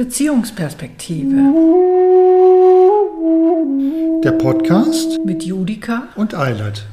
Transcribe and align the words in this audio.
Beziehungsperspektive. 0.00 1.36
Der 4.24 4.32
Podcast 4.32 5.22
mit 5.26 5.42
Judika 5.42 6.04
und 6.16 6.34
Eilert. 6.34 6.86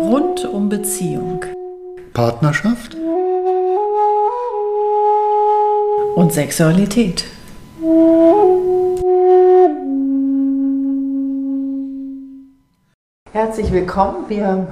Rund 0.00 0.44
um 0.44 0.68
Beziehung. 0.68 1.44
Partnerschaft 2.14 2.96
und 6.16 6.32
Sexualität. 6.32 7.26
Herzlich 13.30 13.70
willkommen. 13.70 14.28
Wir 14.28 14.66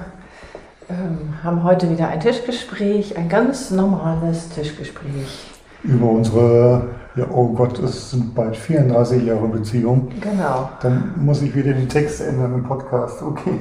ähm, 0.91 1.45
haben 1.45 1.63
heute 1.63 1.89
wieder 1.89 2.09
ein 2.09 2.19
Tischgespräch, 2.19 3.17
ein 3.17 3.29
ganz 3.29 3.71
normales 3.71 4.49
Tischgespräch. 4.49 5.53
Über 5.85 6.11
unsere, 6.11 6.83
ja, 7.17 7.27
oh 7.31 7.49
Gott, 7.49 7.79
es 7.81 8.13
sind 8.13 8.35
bald 8.35 8.57
34 8.57 9.25
Jahre 9.25 9.49
Beziehung. 9.49 10.09
Genau. 10.21 10.71
Dann 10.81 11.13
muss 11.17 11.43
ich 11.43 11.55
wieder 11.55 11.73
die 11.73 11.89
Texte 11.89 12.27
ändern 12.27 12.55
im 12.55 12.63
Podcast, 12.63 13.23
okay. 13.23 13.59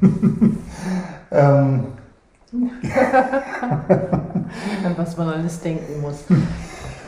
ähm. 1.30 1.84
An 4.84 4.94
was 4.96 5.16
man 5.16 5.28
alles 5.28 5.60
denken 5.60 6.02
muss. 6.02 6.24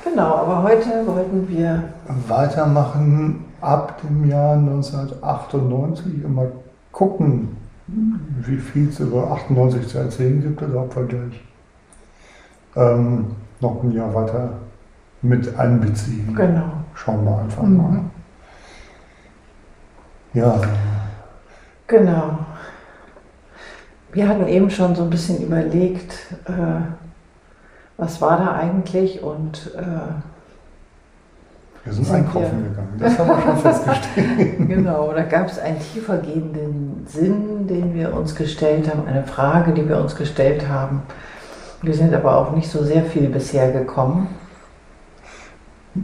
Genau, 0.04 0.36
aber 0.36 0.62
heute 0.62 1.06
wollten 1.06 1.48
wir 1.48 1.82
weitermachen 2.28 3.44
ab 3.60 4.00
dem 4.02 4.28
Jahr 4.28 4.54
1998 4.54 6.24
immer 6.24 6.46
gucken, 6.92 7.56
wie 7.86 8.56
viel 8.56 8.88
es 8.88 9.00
über 9.00 9.30
98 9.32 9.88
zu 9.88 9.98
erzählen 9.98 10.40
gibt 10.40 10.62
oder 10.62 10.82
ob 10.82 10.96
wir 10.96 11.04
gleich 11.04 11.44
ähm, 12.76 13.26
noch 13.60 13.82
ein 13.82 13.92
Jahr 13.92 14.14
weiter 14.14 14.54
mit 15.22 15.58
einbeziehen. 15.58 16.34
Genau. 16.34 16.72
Schauen 16.94 17.24
wir 17.24 17.38
einfach 17.38 17.62
mhm. 17.62 17.76
mal. 17.76 18.00
Ja. 20.34 20.60
Genau. 21.86 22.38
Wir 24.12 24.28
hatten 24.28 24.46
eben 24.46 24.70
schon 24.70 24.94
so 24.94 25.02
ein 25.02 25.10
bisschen 25.10 25.42
überlegt, 25.42 26.12
äh, 26.46 26.82
was 27.96 28.20
war 28.20 28.38
da 28.38 28.52
eigentlich 28.54 29.22
und 29.22 29.70
äh, 29.76 29.82
wir 31.84 31.92
sind, 31.92 32.06
sind 32.06 32.14
einkaufen 32.14 32.62
wir 32.62 32.70
gegangen, 32.70 32.96
das 32.98 33.18
haben 33.18 33.28
wir 33.28 33.42
schon 33.42 33.56
festgestellt. 33.58 34.68
genau, 34.68 35.12
da 35.12 35.22
gab 35.22 35.48
es 35.48 35.58
einen 35.58 35.78
tiefergehenden 35.78 37.06
Sinn, 37.06 37.66
den 37.66 37.94
wir 37.94 38.14
uns 38.14 38.34
gestellt 38.34 38.90
haben, 38.90 39.06
eine 39.06 39.24
Frage, 39.24 39.72
die 39.72 39.88
wir 39.88 39.98
uns 39.98 40.16
gestellt 40.16 40.68
haben. 40.68 41.02
Wir 41.84 41.92
sind 41.92 42.14
aber 42.14 42.38
auch 42.38 42.56
nicht 42.56 42.70
so 42.70 42.82
sehr 42.82 43.04
viel 43.04 43.28
bisher 43.28 43.70
gekommen. 43.70 44.28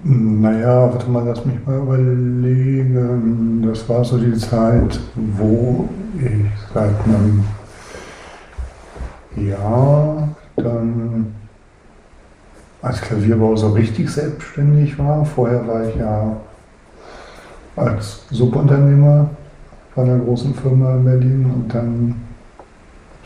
Naja, 0.05 0.92
warte 0.92 1.09
mal, 1.09 1.25
lass 1.27 1.45
mich 1.47 1.56
mal 1.67 1.78
überlegen. 1.78 3.62
Das 3.67 3.89
war 3.89 4.05
so 4.05 4.19
die 4.19 4.34
Zeit, 4.34 5.00
wo 5.14 5.89
ich 6.19 6.47
seit 6.75 6.95
einem 7.06 7.45
Jahr 9.37 10.28
dann 10.56 11.34
als 12.83 13.00
Klavierbauer 13.00 13.56
so 13.56 13.70
richtig 13.70 14.11
selbstständig 14.11 14.98
war. 14.98 15.25
Vorher 15.25 15.67
war 15.67 15.89
ich 15.89 15.97
ja 15.97 16.37
als 17.75 18.27
Subunternehmer 18.31 19.31
bei 19.94 20.03
einer 20.03 20.19
großen 20.19 20.55
Firma 20.55 20.97
in 20.97 21.05
Berlin 21.05 21.50
und 21.55 21.75
dann 21.75 22.30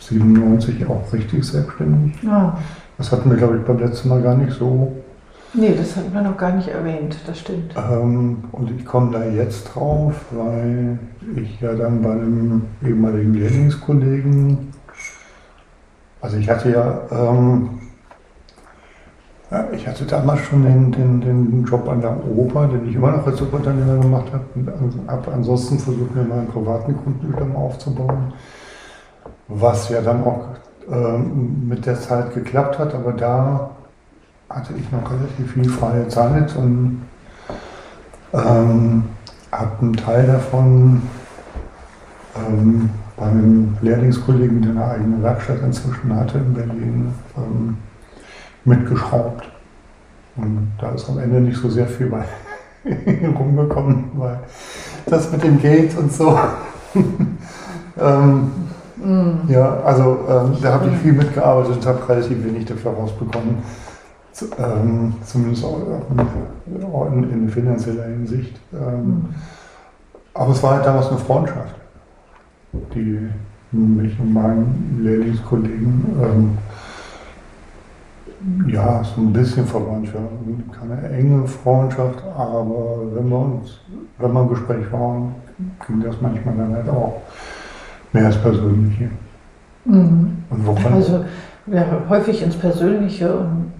97 0.08 0.86
auch 0.86 1.12
richtig 1.12 1.44
selbstständig. 1.44 2.14
Ja. 2.22 2.58
Das 2.98 3.10
hatten 3.10 3.30
wir, 3.30 3.36
glaube 3.36 3.58
ich, 3.58 3.64
beim 3.64 3.78
letzten 3.78 4.08
Mal 4.08 4.22
gar 4.22 4.36
nicht 4.36 4.52
so. 4.52 4.92
Nee, 5.52 5.74
das 5.77 5.96
hatten 5.96 6.12
wir 6.12 6.22
noch 6.22 6.36
gar 6.36 6.52
nicht 6.52 6.69
erwähnt, 6.69 7.16
das 7.27 7.38
stimmt. 7.38 7.74
Ähm, 7.77 8.45
und 8.51 8.70
ich 8.73 8.84
komme 8.84 9.12
da 9.12 9.24
jetzt 9.24 9.74
drauf, 9.74 10.14
weil 10.33 10.98
ich 11.36 11.61
ja 11.61 11.74
dann 11.74 12.02
bei 12.02 12.11
einem 12.11 12.62
ehemaligen 12.84 13.34
Lehrlingskollegen, 13.34 14.73
also 16.20 16.39
ich 16.39 16.48
hatte 16.48 16.70
ja 16.70 17.00
ähm, 17.12 17.70
ich 19.73 19.86
hatte 19.86 20.05
damals 20.05 20.40
schon 20.40 20.62
den, 20.62 20.90
den, 20.90 21.20
den 21.20 21.64
Job 21.64 21.89
an 21.89 22.00
der 22.00 22.17
Oper, 22.27 22.67
den 22.67 22.89
ich 22.89 22.96
immer 22.96 23.12
noch 23.12 23.27
als 23.27 23.39
Subunternehmer 23.39 24.00
gemacht 24.00 24.27
habe 25.06 25.33
ansonsten 25.33 25.79
versucht, 25.79 26.14
mir 26.14 26.24
meinen 26.24 26.48
privaten 26.48 26.96
Kunden 26.96 27.33
wieder 27.33 27.45
mal 27.45 27.58
aufzubauen. 27.58 28.33
Was 29.48 29.88
ja 29.88 30.00
dann 30.00 30.24
auch 30.24 30.48
ähm, 30.90 31.68
mit 31.68 31.86
der 31.86 32.00
Zeit 32.00 32.34
geklappt 32.34 32.78
hat, 32.78 32.94
aber 32.94 33.12
da 33.12 33.70
hatte 34.48 34.74
ich 34.74 34.90
noch 34.92 35.10
relativ 35.10 35.52
viel 35.52 35.68
freie 35.68 36.08
Zeit 36.08 36.55
und 36.56 37.02
ähm, 38.32 39.05
habe 39.50 39.70
einen 39.80 39.92
Teil 39.94 40.27
davon 40.27 41.02
ähm, 42.36 42.90
bei 43.16 43.27
einem 43.27 43.77
Lehrlingskollegen, 43.80 44.62
der 44.62 44.70
eine 44.72 44.84
eigene 44.84 45.22
Werkstatt 45.22 45.62
inzwischen 45.62 46.14
hatte 46.14 46.38
in 46.38 46.55
Berlin, 46.55 47.14
ähm, 47.36 47.76
mitgeschraubt. 48.64 49.48
Und 50.36 50.72
da 50.80 50.90
ist 50.90 51.08
am 51.08 51.18
Ende 51.18 51.40
nicht 51.40 51.61
so 51.61 51.70
sehr 51.70 51.86
viel 51.86 52.06
bei 52.06 52.24
rumgekommen, 53.38 54.11
weil 54.14 54.40
das 55.06 55.30
mit 55.30 55.44
dem 55.44 55.61
Geld 55.61 55.96
und 55.96 56.12
so. 56.12 56.38
ähm, 58.00 58.50
mm. 58.96 59.50
Ja, 59.50 59.80
also 59.80 60.18
ähm, 60.28 60.56
da 60.62 60.72
habe 60.74 60.88
ich 60.88 60.96
viel 60.98 61.12
mitgearbeitet 61.12 61.77
und 61.77 61.86
habe 61.86 62.08
relativ 62.08 62.44
wenig 62.44 62.64
dafür 62.64 62.92
rausbekommen. 62.92 63.58
Z 64.32 64.50
ähm, 64.58 65.14
zumindest 65.24 65.64
auch 65.64 67.06
in, 67.12 67.30
in, 67.30 67.48
finanzieller 67.48 68.05
Hinsicht. 68.05 68.58
Ähm, 68.72 69.06
mm. 69.06 69.34
Aber 70.34 70.52
es 70.52 70.62
war 70.62 70.77
halt 70.77 70.86
damals 70.86 71.08
eine 71.08 71.18
Freundschaft, 71.18 71.74
die 72.94 73.28
mich 73.70 74.18
und 74.18 74.32
meinen 74.32 75.00
Lehrlingskollegen 75.02 76.05
ähm, 76.22 76.58
ja, 78.66 79.02
so 79.02 79.20
ein 79.20 79.32
bisschen 79.32 79.66
Verwandtschaft. 79.66 80.18
Keine 80.78 81.08
enge 81.11 81.46
Freundschaft, 81.46 82.22
aber 82.36 82.98
wenn 83.14 83.28
wir 83.28 83.38
uns, 83.38 83.80
wenn 84.18 84.32
wir 84.32 84.42
im 84.42 84.48
Gespräch 84.48 84.92
waren, 84.92 85.34
ging 85.86 86.02
das 86.02 86.20
manchmal 86.20 86.56
dann 86.56 86.74
halt 86.74 86.88
auch 86.88 87.22
mehr 88.14 88.27
als 88.27 88.41
Persönliche. 88.41 89.11
Mhm. 89.85 90.45
Und 90.48 90.67
woran? 90.67 90.95
Also 90.95 91.25
ja, 91.67 91.85
häufig 92.08 92.42
ins 92.42 92.57
Persönliche 92.57 93.35
und 93.35 93.73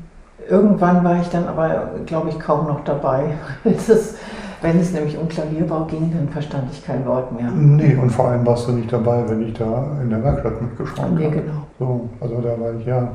irgendwann 0.49 1.03
war 1.05 1.21
ich 1.21 1.28
dann 1.28 1.47
aber, 1.47 1.91
glaube 2.05 2.28
ich, 2.28 2.39
kaum 2.39 2.67
noch 2.67 2.84
dabei. 2.84 3.25
Das, 3.65 4.17
wenn 4.61 4.81
es 4.81 4.93
nämlich 4.93 5.19
um 5.19 5.28
Klavierbau 5.28 5.84
ging, 5.84 6.11
dann 6.15 6.28
verstand 6.28 6.65
ich 6.73 6.84
kein 6.84 7.05
Wort 7.05 7.33
mehr. 7.33 7.50
Nee, 7.50 7.97
und 7.97 8.11
vor 8.11 8.28
allem 8.28 8.47
warst 8.47 8.67
du 8.67 8.73
nicht 8.73 8.91
dabei, 8.91 9.23
wenn 9.28 9.47
ich 9.47 9.53
da 9.53 9.99
in 10.03 10.09
der 10.09 10.25
Werkstatt 10.25 10.61
mitgeschraubt 10.61 11.12
nee, 11.19 11.27
habe. 11.27 11.37
genau. 11.37 11.67
So, 11.78 12.09
also 12.19 12.41
da 12.41 12.59
war 12.59 12.73
ich 12.81 12.87
ja 12.87 13.09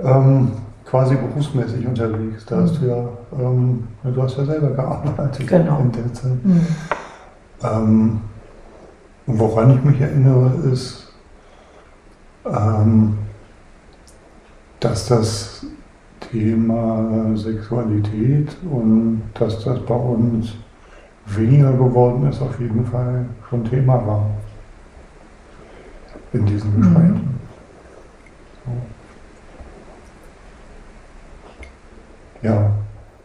ähm, 0.00 0.50
quasi 0.84 1.14
berufsmäßig 1.14 1.86
unterwegs. 1.86 2.44
Da 2.46 2.56
hast 2.56 2.80
du 2.80 2.86
ja, 2.86 3.08
ähm, 3.38 3.86
du 4.02 4.20
hast 4.20 4.36
ja 4.36 4.44
selber 4.44 4.70
gearbeitet 4.70 5.46
genau. 5.46 5.78
in 5.78 5.92
der 5.92 6.12
Zeit. 6.12 6.44
Mhm. 6.44 6.66
Ähm, 7.62 8.20
woran 9.28 9.70
ich 9.76 9.84
mich 9.84 10.00
erinnere, 10.00 10.52
ist, 10.72 11.12
ähm, 12.46 13.18
dass 14.80 15.06
das 15.06 15.66
Thema 16.20 17.36
Sexualität 17.36 18.56
und 18.70 19.22
dass 19.34 19.62
das 19.64 19.80
bei 19.84 19.94
uns 19.94 20.54
weniger 21.26 21.72
geworden 21.72 22.26
ist, 22.28 22.40
auf 22.40 22.58
jeden 22.58 22.84
Fall 22.86 23.26
schon 23.48 23.64
Thema 23.64 23.94
war 24.06 24.30
in 26.32 26.46
diesen 26.46 26.76
Gesprächen. 26.76 27.14
Mhm. 27.14 27.38
So. 32.42 32.48
Ja, 32.48 32.70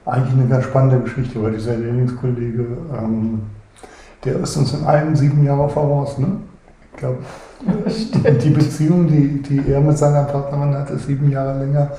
eigentlich 0.05 0.33
eine 0.33 0.47
ganz 0.47 0.65
spannende 0.65 0.99
Geschichte, 0.99 1.41
weil 1.41 1.53
dieser 1.53 1.77
Lehrlingskollege, 1.77 2.65
ähm, 2.97 3.43
der 4.25 4.39
ist 4.39 4.55
uns 4.57 4.73
in 4.73 4.85
allen 4.85 5.15
sieben 5.15 5.43
Jahren 5.43 5.69
voraus, 5.69 6.17
ne? 6.17 6.37
Ich 6.93 6.99
glaube, 6.99 7.17
die 8.43 8.49
Beziehung, 8.49 9.07
die, 9.07 9.41
die 9.41 9.71
er 9.71 9.81
mit 9.81 9.97
seiner 9.97 10.23
Partnerin 10.23 10.75
hat, 10.75 10.89
ist 10.91 11.07
sieben 11.07 11.31
Jahre 11.31 11.59
länger 11.59 11.91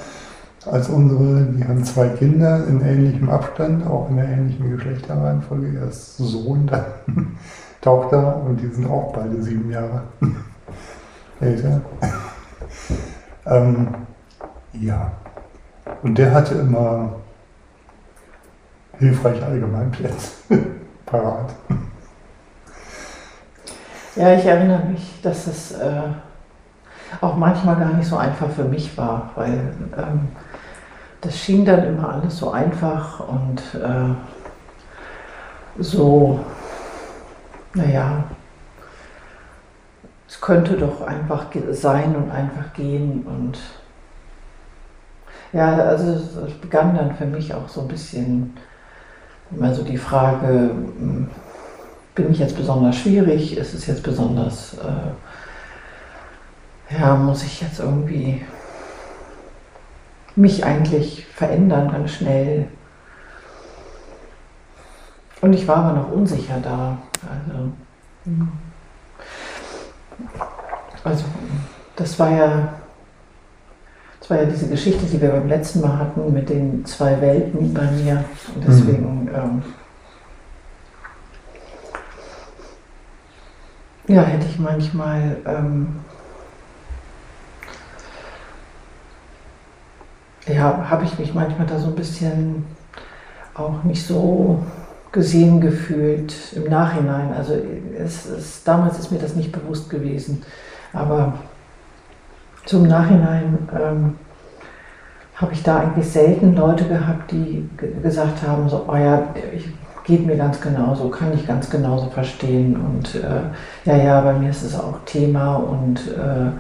als 0.67 0.89
unsere. 0.89 1.43
Die 1.45 1.65
haben 1.65 1.85
zwei 1.85 2.09
Kinder 2.09 2.67
in 2.67 2.81
ähnlichem 2.81 3.29
Abstand, 3.29 3.87
auch 3.87 4.09
in 4.11 4.17
der 4.17 4.29
ähnlichen 4.29 4.71
Geschlechterreihenfolge. 4.71 5.79
Er 5.79 5.89
ist 5.89 6.17
Sohn, 6.17 6.67
dann 7.07 7.37
Tochter 7.81 8.43
und 8.43 8.61
die 8.61 8.69
sind 8.69 8.89
auch 8.89 9.13
beide 9.13 9.43
sieben 9.43 9.71
Jahre 9.71 10.03
älter. 11.41 11.81
ähm, 13.47 13.89
ja. 14.73 15.13
Und 16.03 16.17
der 16.17 16.33
hatte 16.33 16.55
immer 16.55 17.17
hilfreiche 18.99 19.45
Allgemeinplätze 19.45 20.31
parat. 21.07 21.55
Ja, 24.17 24.33
ich 24.35 24.45
erinnere 24.45 24.85
mich, 24.87 25.21
dass 25.23 25.47
es 25.49 25.73
äh, 25.73 26.03
auch 27.21 27.37
manchmal 27.37 27.77
gar 27.77 27.93
nicht 27.95 28.09
so 28.09 28.17
einfach 28.17 28.49
für 28.51 28.65
mich 28.65 28.97
war, 28.97 29.33
weil 29.35 29.73
ähm, 29.97 30.29
das 31.21 31.37
schien 31.37 31.65
dann 31.65 31.83
immer 31.85 32.11
alles 32.11 32.39
so 32.39 32.53
einfach 32.53 33.21
und 33.27 33.61
äh, 33.75 34.15
so, 35.83 36.45
naja, 37.75 38.25
es 40.29 40.41
könnte 40.41 40.77
doch 40.77 41.01
einfach 41.01 41.47
sein 41.73 42.15
und 42.15 42.31
einfach 42.31 42.73
gehen 42.75 43.25
und 43.27 43.59
ja, 45.53 45.75
also 45.75 46.13
es 46.47 46.55
begann 46.61 46.97
dann 46.97 47.17
für 47.17 47.27
mich 47.27 47.53
auch 47.53 47.69
so 47.69 47.81
ein 47.81 47.89
bisschen 47.89 48.57
immer 49.51 49.75
so 49.75 49.83
die 49.83 49.99
Frage, 49.99 50.47
hm, 50.49 51.29
bin 52.15 52.31
ich 52.31 52.39
jetzt 52.39 52.57
besonders 52.57 52.97
schwierig? 52.97 53.57
Ist 53.57 53.75
es 53.75 53.87
jetzt 53.87 54.03
besonders, 54.03 54.75
äh, 54.75 55.13
ja, 56.99 57.17
muss 57.17 57.43
ich 57.43 57.61
jetzt 57.61 57.81
irgendwie 57.81 58.43
mich 60.37 60.65
eigentlich 60.65 61.27
verändern 61.27 61.91
ganz 61.91 62.13
schnell? 62.13 62.69
Und 65.41 65.53
ich 65.53 65.67
war 65.69 65.77
aber 65.77 65.93
noch 65.99 66.13
unsicher 66.13 66.59
da. 66.63 66.99
Also, 67.23 67.73
also 71.05 71.25
das 71.97 72.19
war 72.19 72.31
ja 72.31 72.75
das 74.25 74.31
war 74.31 74.39
ja 74.39 74.47
diese 74.47 74.69
Geschichte, 74.69 75.05
die 75.05 75.21
wir 75.21 75.29
beim 75.29 75.49
letzten 75.49 75.83
Mal 75.83 75.99
hatten 75.99 76.33
mit 76.33 76.49
den 76.49 76.83
zwei 76.87 77.21
Welten 77.21 77.75
bei 77.75 77.91
mir. 77.91 78.25
Und 78.55 78.67
deswegen, 78.67 79.25
mhm. 79.25 79.29
ähm, 79.29 79.63
ja, 84.07 84.23
hätte 84.23 84.47
ich 84.47 84.59
manchmal 84.59 85.37
ähm, 85.47 86.01
ja, 90.47 90.91
habe 90.91 91.05
ich 91.05 91.19
mich 91.19 91.35
manchmal 91.35 91.67
da 91.67 91.79
so 91.79 91.89
ein 91.89 91.95
bisschen 91.95 92.67
auch 93.55 93.83
nicht 93.85 94.07
so 94.07 94.63
gesehen 95.13 95.61
gefühlt 95.61 96.35
im 96.55 96.65
Nachhinein. 96.65 97.33
Also 97.33 97.55
es, 97.97 98.27
es, 98.27 98.65
damals 98.65 98.99
ist 98.99 99.13
mir 99.13 99.19
das 99.19 99.37
nicht 99.37 99.53
bewusst 99.53 99.89
gewesen, 99.89 100.43
aber 100.93 101.35
zum 102.67 102.87
Nachhinein 102.87 103.59
ähm, 103.73 104.19
habe 105.37 105.53
ich 105.53 105.63
da 105.63 105.79
eigentlich 105.79 106.11
selten 106.11 106.57
Leute 106.57 106.85
gehabt, 106.85 107.31
die 107.31 107.69
gesagt 108.03 108.47
haben, 108.47 108.69
so, 108.69 108.85
oh 108.89 108.97
ja, 108.97 109.29
ich, 109.55 109.69
geht 110.05 110.27
mir 110.27 110.37
ganz 110.37 110.61
genauso, 110.61 111.09
kann 111.09 111.33
ich 111.33 111.47
ganz 111.47 111.71
genauso 111.71 112.11
verstehen 112.11 112.77
und 112.77 113.15
äh, 113.15 113.41
ja, 113.85 113.97
ja, 113.97 114.21
bei 114.21 114.35
mir 114.35 114.51
ist 114.51 114.63
es 114.63 114.79
auch 114.79 114.99
Thema 115.07 115.57
und 115.57 115.99
äh, 116.09 116.51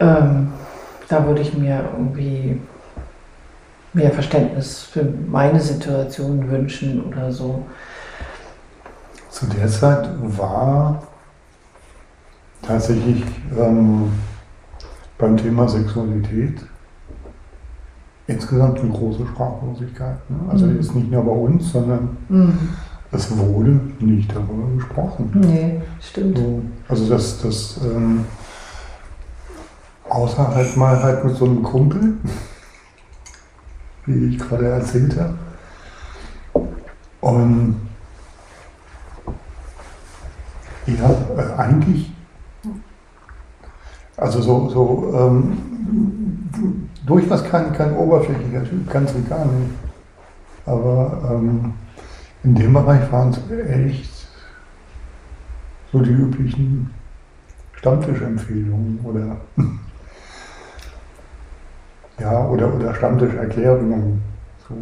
ähm, 0.00 0.52
da 1.08 1.26
würde 1.26 1.42
ich 1.42 1.54
mir 1.54 1.84
irgendwie 1.92 2.60
mehr 3.92 4.12
Verständnis 4.12 4.82
für 4.82 5.04
meine 5.26 5.60
Situation 5.60 6.48
wünschen 6.48 7.04
oder 7.04 7.32
so. 7.32 7.66
Zu 9.28 9.46
der 9.46 9.66
Zeit 9.66 10.08
war 10.20 11.02
tatsächlich 12.62 13.24
ähm, 13.58 14.12
beim 15.18 15.36
Thema 15.36 15.68
Sexualität 15.68 16.60
insgesamt 18.30 18.78
eine 18.80 18.90
große 18.90 19.26
Sprachlosigkeit. 19.26 20.30
Ne? 20.30 20.38
Also 20.48 20.66
mhm. 20.66 20.76
jetzt 20.76 20.94
nicht 20.94 21.10
nur 21.10 21.24
bei 21.24 21.32
uns, 21.32 21.72
sondern 21.72 22.16
mhm. 22.28 22.58
es 23.12 23.36
wurde 23.36 23.80
nicht 24.00 24.30
darüber 24.34 24.74
gesprochen. 24.76 25.30
Nee, 25.34 25.82
stimmt. 26.00 26.38
So, 26.38 26.62
also 26.88 27.08
das, 27.08 27.42
das 27.42 27.80
ähm, 27.84 28.24
außer 30.08 30.54
halt 30.54 30.76
mal 30.76 31.02
halt 31.02 31.24
mit 31.24 31.36
so 31.36 31.44
einem 31.44 31.62
Kumpel, 31.62 32.14
wie 34.06 34.34
ich 34.34 34.38
gerade 34.38 34.66
erzählt 34.68 35.16
habe. 35.18 35.34
Und 37.20 37.76
ja, 40.86 41.10
äh, 41.36 41.58
eigentlich 41.58 42.10
also 44.20 44.42
so, 44.42 44.68
so 44.68 45.14
ähm, 45.16 46.89
durchaus 47.06 47.44
kein, 47.44 47.72
kein 47.72 47.96
oberflächlicher 47.96 48.64
Typ, 48.64 48.90
ganz 48.90 49.12
gar 49.28 49.44
nicht. 49.46 49.70
Aber 50.66 51.30
ähm, 51.30 51.74
in 52.44 52.54
dem 52.54 52.72
Bereich 52.72 53.10
waren 53.10 53.30
es 53.30 53.38
echt 53.68 54.26
so 55.92 56.00
die 56.00 56.10
üblichen 56.10 56.90
Stammtischempfehlungen 57.72 59.00
oder 59.02 59.36
ja, 62.20 62.46
oder, 62.46 62.74
oder 62.74 62.94
Stammtischerklärungen. 62.94 64.22
So. 64.68 64.74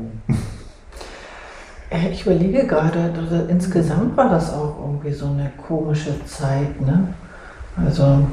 Äh, 1.90 2.10
ich 2.10 2.26
überlege 2.26 2.66
gerade, 2.66 3.12
also 3.16 3.46
insgesamt 3.48 4.16
war 4.16 4.28
das 4.28 4.52
auch 4.52 4.78
irgendwie 4.80 5.12
so 5.12 5.26
eine 5.26 5.50
komische 5.66 6.24
Zeit, 6.26 6.80
ne? 6.80 7.14
Also 7.76 8.26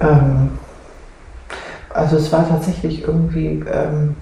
ähm, 0.00 0.50
also 1.90 2.16
es 2.16 2.32
war 2.32 2.48
tatsächlich 2.48 3.02
irgendwie 3.02 3.64
ähm, 3.72 4.16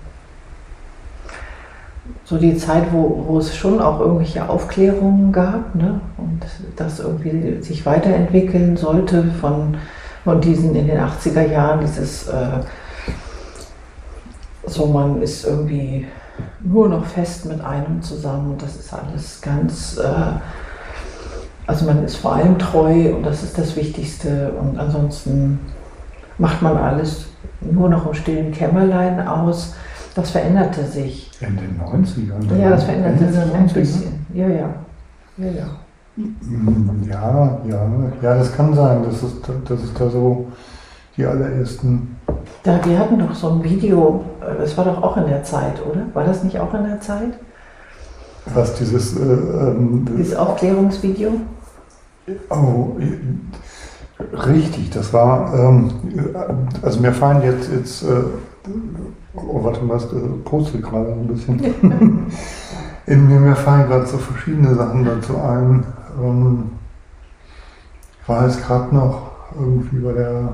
so 2.25 2.39
die 2.39 2.57
Zeit, 2.57 2.93
wo, 2.93 3.25
wo 3.27 3.39
es 3.39 3.57
schon 3.57 3.81
auch 3.81 4.01
irgendwelche 4.01 4.49
Aufklärungen 4.49 5.33
gab 5.33 5.75
ne? 5.75 6.01
und 6.17 6.43
das 6.77 7.01
irgendwie 7.01 7.63
sich 7.63 7.87
weiterentwickeln 7.87 8.77
sollte 8.77 9.25
von, 9.41 9.77
von 10.25 10.41
diesen 10.41 10.75
in 10.75 10.87
den 10.87 10.99
80er 10.99 11.47
Jahren, 11.49 11.81
dieses 11.81 12.29
äh, 12.29 12.61
so 14.67 14.87
man 14.87 15.23
ist 15.23 15.45
irgendwie 15.45 16.07
nur 16.61 16.89
noch 16.89 17.07
fest 17.07 17.47
mit 17.47 17.61
einem 17.61 18.03
zusammen 18.03 18.53
und 18.53 18.63
das 18.63 18.77
ist 18.77 18.93
alles 18.93 19.41
ganz, 19.41 19.99
äh, 19.99 20.39
also 21.67 21.87
man 21.87 22.05
ist 22.05 22.17
vor 22.17 22.35
allem 22.35 22.59
treu 22.59 23.15
und 23.15 23.23
das 23.23 23.43
ist 23.43 23.57
das 23.57 23.77
Wichtigste 23.77 24.53
und 24.61 24.79
ansonsten 24.79 25.61
macht 26.39 26.61
man 26.63 26.77
alles 26.77 27.27
nur 27.73 27.89
noch 27.89 28.07
im 28.07 28.15
stillen 28.15 28.53
Kämmerlein 28.53 29.27
aus. 29.27 29.75
Das 30.15 30.31
veränderte 30.31 30.85
sich. 30.85 31.31
In 31.41 31.57
den 31.57 31.79
90ern? 31.79 32.59
Ja, 32.59 32.71
das 32.71 32.85
veränderte 32.85 33.31
sich 33.31 33.55
ein 33.55 33.67
bisschen. 33.67 34.27
Ja, 34.33 34.49
ja. 34.49 34.69
Ja, 35.37 35.47
ja. 35.47 35.67
Ja, 37.07 37.59
ja, 37.69 37.91
ja, 38.23 38.39
das 38.39 38.57
kann 38.57 38.75
sein. 38.75 39.03
Das 39.05 39.23
ist, 39.23 39.37
das 39.69 39.83
ist 39.83 40.01
da 40.01 40.09
so 40.09 40.47
die 41.17 41.27
allerersten. 41.27 42.17
Da, 42.63 42.83
wir 42.85 42.99
hatten 42.99 43.19
doch 43.19 43.35
so 43.35 43.51
ein 43.51 43.65
Video, 43.65 44.25
das 44.41 44.77
war 44.79 44.87
doch 44.87 45.03
auch 45.03 45.17
in 45.19 45.27
der 45.27 45.43
Zeit, 45.45 45.75
oder? 45.85 46.03
War 46.15 46.25
das 46.25 46.43
nicht 46.43 46.59
auch 46.59 46.73
in 46.73 46.85
der 46.85 47.01
Zeit? 47.01 47.39
Was, 48.55 48.75
dieses. 48.75 49.17
Äh, 49.17 49.23
ähm, 49.23 50.07
dieses 50.17 50.35
Aufklärungsvideo? 50.35 51.33
Oh, 52.51 52.97
Richtig, 54.19 54.91
das 54.91 55.13
war, 55.13 55.53
ähm, 55.55 55.91
also 56.81 57.01
mir 57.01 57.13
fallen 57.13 57.43
jetzt, 57.43 57.71
jetzt 57.71 58.03
äh, 58.03 58.23
oh 59.35 59.63
warte 59.63 59.85
mal, 59.85 59.95
das 59.95 60.05
äh, 60.05 60.17
postet 60.45 60.83
gerade 60.83 61.13
ein 61.13 61.27
bisschen. 61.27 61.61
In 63.07 63.29
mir, 63.29 63.39
mir 63.39 63.55
fallen 63.55 63.87
gerade 63.89 64.07
so 64.07 64.17
verschiedene 64.17 64.75
Sachen 64.75 65.05
dazu 65.05 65.37
ein. 65.37 65.85
Ähm, 66.21 66.71
ich 68.23 68.29
war 68.29 68.47
jetzt 68.47 68.67
gerade 68.67 68.95
noch 68.95 69.31
irgendwie 69.55 69.99
bei 69.99 70.13
der, 70.13 70.49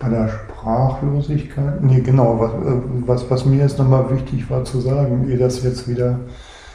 bei 0.00 0.08
der 0.08 0.28
Sprachlosigkeit. 0.28 1.82
Nee, 1.82 2.00
genau, 2.00 2.38
was, 2.40 2.50
äh, 2.50 2.80
was, 3.06 3.30
was 3.30 3.46
mir 3.46 3.58
jetzt 3.58 3.78
nochmal 3.78 4.10
wichtig 4.10 4.50
war 4.50 4.64
zu 4.64 4.80
sagen, 4.80 5.28
ehe 5.28 5.38
das 5.38 5.62
jetzt 5.62 5.88
wieder, 5.88 6.18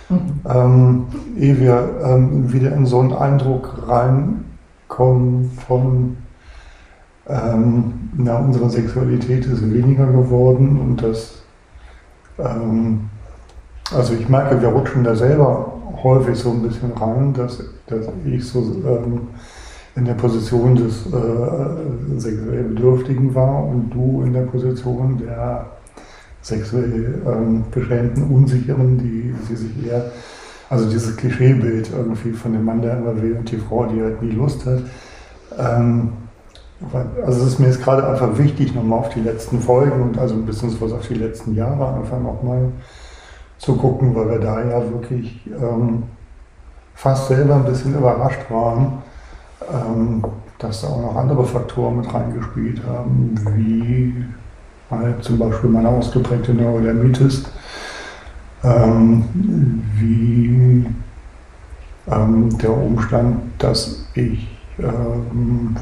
mhm. 0.07 0.39
ähm, 0.49 1.05
ehe 1.37 1.59
wir 1.59 1.89
ähm, 2.03 2.51
wieder 2.51 2.73
in 2.73 2.85
so 2.85 3.01
einen 3.01 3.13
Eindruck 3.13 3.83
rein 3.85 4.45
kommen 4.87 5.51
von, 5.67 6.17
ähm, 7.27 8.09
na, 8.15 8.37
unsere 8.37 8.69
Sexualität 8.69 9.45
ist 9.45 9.73
weniger 9.73 10.07
geworden 10.07 10.79
und 10.79 11.03
das, 11.03 11.41
ähm, 12.39 13.09
also 13.93 14.13
ich 14.13 14.27
merke, 14.29 14.61
wir 14.61 14.69
rutschen 14.69 15.03
da 15.03 15.15
selber 15.15 15.73
häufig 16.03 16.37
so 16.37 16.51
ein 16.51 16.61
bisschen 16.61 16.91
rein, 16.93 17.33
dass, 17.33 17.63
dass 17.87 18.07
ich 18.25 18.47
so 18.47 18.59
ähm, 18.59 19.27
in 19.95 20.05
der 20.05 20.13
Position 20.13 20.75
des 20.75 21.07
äh, 21.07 22.19
sexuell 22.19 22.63
Bedürftigen 22.63 23.33
war 23.33 23.65
und 23.65 23.89
du 23.89 24.21
in 24.23 24.33
der 24.33 24.43
Position 24.43 25.17
der 25.17 25.65
sexuell 26.41 27.21
ähm, 27.25 27.63
beschränkten 27.71 28.23
Unsicheren, 28.29 28.97
die 28.97 29.33
sie 29.47 29.55
sich 29.55 29.87
eher 29.87 30.11
also 30.69 30.89
dieses 30.89 31.15
Klischeebild 31.15 31.91
irgendwie 31.91 32.31
von 32.31 32.53
dem 32.53 32.65
Mann, 32.65 32.81
der 32.81 32.97
immer 32.97 33.21
will 33.21 33.37
und 33.37 33.49
die 33.51 33.57
Frau, 33.57 33.85
die 33.85 34.01
halt 34.01 34.21
nie 34.21 34.31
Lust 34.31 34.65
hat. 34.65 34.79
Ähm, 35.57 36.09
also 37.25 37.41
es 37.41 37.53
ist 37.53 37.59
mir 37.59 37.67
jetzt 37.67 37.81
gerade 37.81 38.07
einfach 38.07 38.37
wichtig, 38.37 38.75
nochmal 38.75 38.99
auf 38.99 39.09
die 39.09 39.21
letzten 39.21 39.59
Folgen 39.59 40.01
und 40.01 40.17
also 40.17 40.35
beziehungsweise 40.35 40.95
auf 40.95 41.07
die 41.07 41.15
letzten 41.15 41.55
Jahre 41.55 41.95
einfach 41.95 42.19
nochmal 42.19 42.71
zu 43.57 43.75
gucken, 43.75 44.15
weil 44.15 44.29
wir 44.29 44.39
da 44.39 44.63
ja 44.63 44.81
wirklich 44.91 45.41
ähm, 45.47 46.03
fast 46.93 47.27
selber 47.27 47.55
ein 47.55 47.65
bisschen 47.65 47.97
überrascht 47.97 48.49
waren, 48.49 49.01
ähm, 49.73 50.23
dass 50.59 50.81
da 50.81 50.87
auch 50.87 51.01
noch 51.01 51.15
andere 51.15 51.43
Faktoren 51.45 51.97
mit 51.97 52.13
reingespielt 52.13 52.81
haben, 52.85 53.35
wie 53.55 54.13
halt 54.91 55.23
zum 55.23 55.39
Beispiel 55.39 55.69
meine 55.69 55.89
ausgeprägte 55.89 56.53
Neurodermitis, 56.53 57.45
ähm, 58.63 59.23
wie 59.97 60.85
ähm, 62.09 62.57
der 62.57 62.75
Umstand, 62.75 63.39
dass 63.57 64.05
ich 64.15 64.47
ähm, 64.79 65.75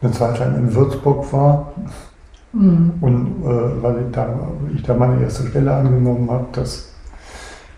eine 0.00 0.12
Zeit 0.12 0.38
lang 0.38 0.56
in 0.56 0.74
Würzburg 0.74 1.32
war 1.32 1.72
mhm. 2.52 2.92
und 3.00 3.42
äh, 3.42 3.82
weil 3.82 4.06
ich 4.06 4.12
da, 4.12 4.28
ich 4.74 4.82
da 4.82 4.94
meine 4.94 5.22
erste 5.22 5.46
Stelle 5.48 5.74
angenommen 5.74 6.30
habe, 6.30 6.46
dass 6.52 6.90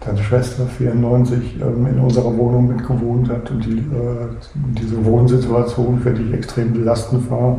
deine 0.05 0.23
Schwester 0.23 0.67
94 0.67 1.61
ähm, 1.61 1.87
in 1.87 1.99
unserer 1.99 2.37
Wohnung 2.37 2.69
mitgewohnt 2.69 3.29
hat 3.29 3.51
und 3.51 3.65
die, 3.65 3.79
äh, 3.79 4.29
diese 4.55 5.05
Wohnsituation 5.05 6.01
für 6.01 6.13
dich 6.13 6.33
extrem 6.33 6.73
belastend 6.73 7.31
war. 7.31 7.59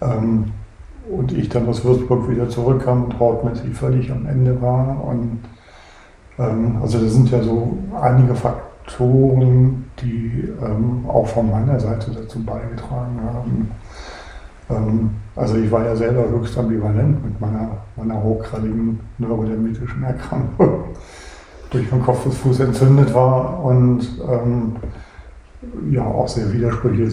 Ähm, 0.00 0.46
und 1.10 1.32
ich 1.32 1.48
dann 1.48 1.68
aus 1.68 1.84
Würzburg 1.84 2.28
wieder 2.28 2.48
zurückkam 2.48 3.04
und 3.04 3.18
hautmäßig 3.18 3.74
völlig 3.74 4.10
am 4.10 4.26
Ende 4.26 4.60
war. 4.60 5.04
Und 5.04 5.40
ähm, 6.38 6.78
also 6.82 6.98
das 6.98 7.12
sind 7.12 7.30
ja 7.30 7.42
so 7.42 7.78
einige 8.00 8.34
Faktoren, 8.34 9.90
die 10.00 10.48
ähm, 10.62 11.04
auch 11.08 11.26
von 11.26 11.50
meiner 11.50 11.78
Seite 11.78 12.10
dazu 12.10 12.42
beigetragen 12.44 13.20
haben. 13.22 13.70
Ähm, 14.70 15.10
also 15.34 15.56
ich 15.56 15.70
war 15.70 15.84
ja 15.84 15.94
selber 15.94 16.28
höchst 16.28 16.58
ambivalent 16.58 17.24
mit 17.24 17.40
meiner, 17.40 17.68
meiner 17.96 18.22
hochgradigen 18.22 19.00
neurodermitischen 19.18 20.02
Erkrankung 20.02 20.84
durch 21.70 21.88
den 21.88 22.02
Kopf 22.02 22.24
bis 22.24 22.36
Fuß 22.38 22.60
entzündet 22.60 23.14
war 23.14 23.62
und 23.64 24.00
ähm, 24.28 24.76
ja 25.90 26.04
auch 26.04 26.28
sehr 26.28 26.52
widersprüchliche, 26.52 27.10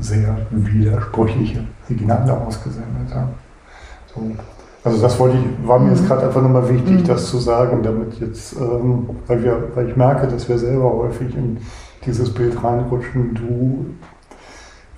sehr 0.00 0.36
widersprüchliche 0.50 1.64
Signale 1.88 2.32
ausgesendet 2.32 3.14
haben. 3.14 3.30
So. 4.14 4.20
Also 4.84 5.02
das 5.02 5.18
wollte 5.18 5.36
ich, 5.36 5.68
war 5.68 5.78
mir 5.78 5.90
jetzt 5.90 6.02
mhm. 6.02 6.06
gerade 6.06 6.26
einfach 6.26 6.42
nochmal 6.42 6.68
wichtig, 6.68 7.02
mhm. 7.02 7.04
das 7.04 7.26
zu 7.26 7.38
sagen, 7.38 7.82
damit 7.82 8.14
jetzt, 8.20 8.56
ähm, 8.56 9.10
weil, 9.26 9.42
wir, 9.42 9.68
weil 9.74 9.88
ich 9.88 9.96
merke, 9.96 10.26
dass 10.28 10.48
wir 10.48 10.58
selber 10.58 10.92
häufig 10.92 11.34
in 11.36 11.58
dieses 12.06 12.32
Bild 12.32 12.62
reinrutschen, 12.62 13.34
du, 13.34 13.86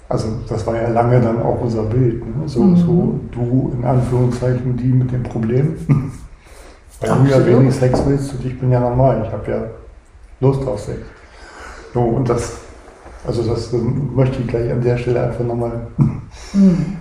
also 0.08 0.28
das 0.48 0.66
war 0.66 0.76
ja 0.76 0.88
lange 0.88 1.20
dann 1.20 1.42
auch 1.42 1.60
unser 1.60 1.84
Bild, 1.84 2.24
ne? 2.24 2.46
so, 2.46 2.62
mhm. 2.62 2.76
so 2.76 3.20
du 3.32 3.72
in 3.76 3.84
Anführungszeichen 3.84 4.76
die 4.76 4.88
mit 4.88 5.12
dem 5.12 5.22
Problem. 5.22 5.76
Weil 7.00 7.10
du 7.24 7.30
ja 7.30 7.46
wenig 7.46 7.74
Sex 7.74 8.02
willst 8.06 8.34
und 8.34 8.44
ich 8.44 8.60
bin 8.60 8.70
ja 8.70 8.78
normal. 8.78 9.24
Ich 9.26 9.32
habe 9.32 9.50
ja 9.50 9.62
Lust 10.40 10.66
auf 10.68 10.80
Sex. 10.80 10.98
So, 11.92 12.00
und 12.00 12.28
das, 12.28 12.52
also 13.26 13.42
das 13.42 13.72
möchte 13.72 14.40
ich 14.40 14.48
gleich 14.48 14.70
an 14.70 14.82
der 14.82 14.96
Stelle 14.96 15.22
einfach 15.24 15.44
nochmal. 15.44 15.86
Mhm. 16.52 16.96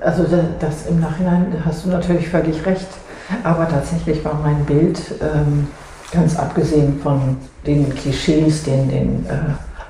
Also 0.00 0.24
das 0.58 0.86
im 0.86 1.00
Nachhinein 1.00 1.54
hast 1.64 1.84
du 1.84 1.90
natürlich 1.90 2.28
völlig 2.28 2.64
recht. 2.66 2.88
Aber 3.42 3.68
tatsächlich 3.68 4.24
war 4.24 4.34
mein 4.42 4.64
Bild, 4.66 5.00
ähm, 5.22 5.68
ganz 6.12 6.36
abgesehen 6.36 7.00
von 7.00 7.38
den 7.66 7.88
Klischees, 7.94 8.64
den, 8.64 8.88
den, 8.88 9.26
äh, 9.26 9.38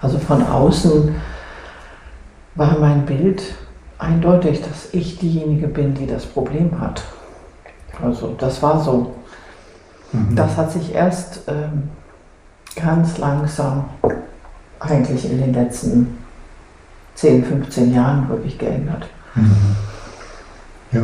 also 0.01 0.19
von 0.19 0.47
außen, 0.47 1.15
war 2.55 2.79
mein 2.79 3.05
Bild 3.05 3.43
eindeutig, 3.99 4.63
dass 4.63 4.93
ich 4.93 5.19
diejenige 5.19 5.67
bin, 5.67 5.95
die 5.95 6.07
das 6.07 6.25
Problem 6.27 6.81
hat. 6.81 7.03
Also 8.03 8.35
das 8.39 8.63
war 8.63 8.81
so. 8.81 9.13
Mhm. 10.13 10.37
Das 10.37 10.57
hat 10.57 10.71
sich 10.71 10.95
erst 10.95 11.43
ähm, 11.49 11.91
ganz 12.77 13.19
langsam 13.19 13.85
eigentlich 14.81 15.31
in 15.31 15.39
den 15.39 15.55
letzten 15.55 16.19
10, 17.15 17.45
15 17.45 17.95
Jahren 17.95 18.29
wirklich 18.29 18.59
geändert. 18.59 19.09
Mhm. 19.35 19.77
Ja. 20.93 21.03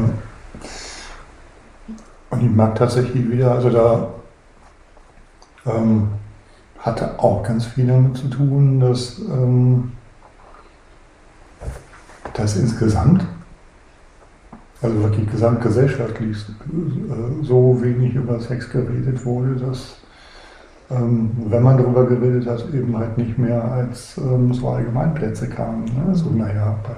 Und 2.31 2.43
ich 2.43 2.51
mag 2.51 2.75
tatsächlich 2.77 3.29
wieder, 3.29 3.53
also 3.53 3.71
da 3.71 4.09
ähm, 5.67 6.09
hatte 6.79 7.19
auch 7.19 7.43
ganz 7.43 7.67
viel 7.67 7.87
damit 7.87 8.17
zu 8.17 8.29
tun, 8.29 8.81
dass, 8.81 9.19
ähm, 9.19 9.93
dass 12.35 12.57
insgesamt 12.57 13.27
also 14.83 15.03
wirklich 15.03 15.31
gesamtgesellschaftlich 15.31 16.37
äh, 16.39 17.45
so 17.45 17.79
wenig 17.83 18.15
über 18.15 18.41
Sex 18.41 18.71
geredet 18.71 19.25
wurde, 19.25 19.57
dass 19.57 19.97
ähm, 20.91 21.31
wenn 21.47 21.63
man 21.63 21.79
darüber 21.79 22.05
geredet 22.05 22.49
hat, 22.49 22.65
eben 22.75 22.97
halt 22.97 23.17
nicht 23.17 23.39
mehr 23.39 23.63
als 23.63 24.19
ähm, 24.19 24.53
so 24.53 24.69
Allgemeinplätze 24.69 25.49
kamen. 25.49 25.85
Ne? 25.85 26.15
So, 26.15 26.31
naja, 26.31 26.77
bei, 26.83 26.95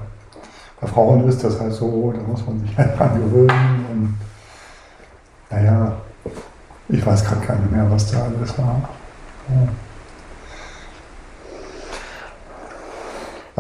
bei, 0.81 0.87
Frauen 0.87 1.29
ist 1.29 1.45
das 1.45 1.61
halt 1.61 1.73
so, 1.73 2.13
da 2.13 2.23
muss 2.27 2.47
man 2.47 2.61
sich 2.61 2.77
halt 2.77 2.99
dran 2.99 3.21
gewöhnen 3.21 3.85
und 3.93 4.15
naja, 5.51 5.93
ich 6.89 7.05
weiß 7.05 7.25
gerade 7.25 7.61
nicht 7.61 7.73
mehr, 7.73 7.91
was 7.91 8.11
da 8.11 8.25
alles 8.25 8.59
war. 8.59 8.89
Ja. 9.49 9.69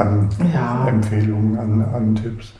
An 0.02 0.30
ja. 0.54 0.88
Empfehlungen, 0.88 1.58
an, 1.58 1.84
an 1.94 2.14
Tipps. 2.14 2.54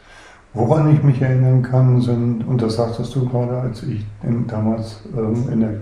Woran 0.52 0.95
ich 0.95 1.02
mich 1.02 1.23
erinnern 1.23 1.62
kann, 1.62 2.02
sind, 2.02 2.47
und 2.47 2.61
das 2.61 2.76
sagtest 2.76 3.14
du 3.14 3.26
gerade, 3.26 3.59
als 3.59 3.83
ich 3.85 4.05
in, 4.23 4.47
damals 4.47 5.00
ähm, 5.17 5.49
in 5.50 5.61
der 5.61 5.75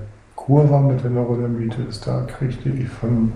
Kur 0.46 0.70
war 0.70 0.80
mit 0.80 1.04
der 1.04 1.10
Neurodermitis, 1.10 2.00
da 2.00 2.22
kriegte 2.22 2.70
ich 2.70 2.88
von 2.88 3.32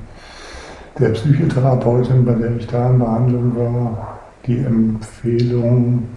der 0.99 1.11
Psychotherapeutin, 1.11 2.25
bei 2.25 2.33
der 2.33 2.57
ich 2.57 2.67
da 2.67 2.91
in 2.91 2.99
Behandlung 2.99 3.57
war, 3.57 4.21
die 4.47 4.59
Empfehlung 4.59 6.09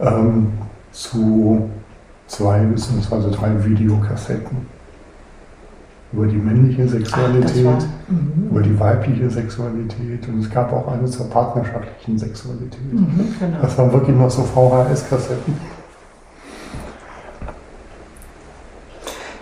ähm, 0.00 0.52
zu 0.90 1.68
zwei 2.26 2.60
bzw. 2.60 3.30
drei 3.30 3.62
Videokassetten 3.62 4.56
über 6.12 6.26
die 6.26 6.36
männliche 6.36 6.88
Sexualität, 6.88 7.66
Ach, 7.78 8.10
mhm. 8.10 8.48
über 8.50 8.62
die 8.62 8.80
weibliche 8.80 9.28
Sexualität 9.28 10.26
und 10.28 10.40
es 10.40 10.50
gab 10.50 10.72
auch 10.72 10.88
eine 10.88 11.04
zur 11.06 11.28
partnerschaftlichen 11.28 12.18
Sexualität. 12.18 12.92
Mhm, 12.92 13.34
genau. 13.38 13.58
Das 13.60 13.76
waren 13.76 13.92
wirklich 13.92 14.16
noch 14.16 14.30
so 14.30 14.42
VHS-Kassetten. 14.42 15.75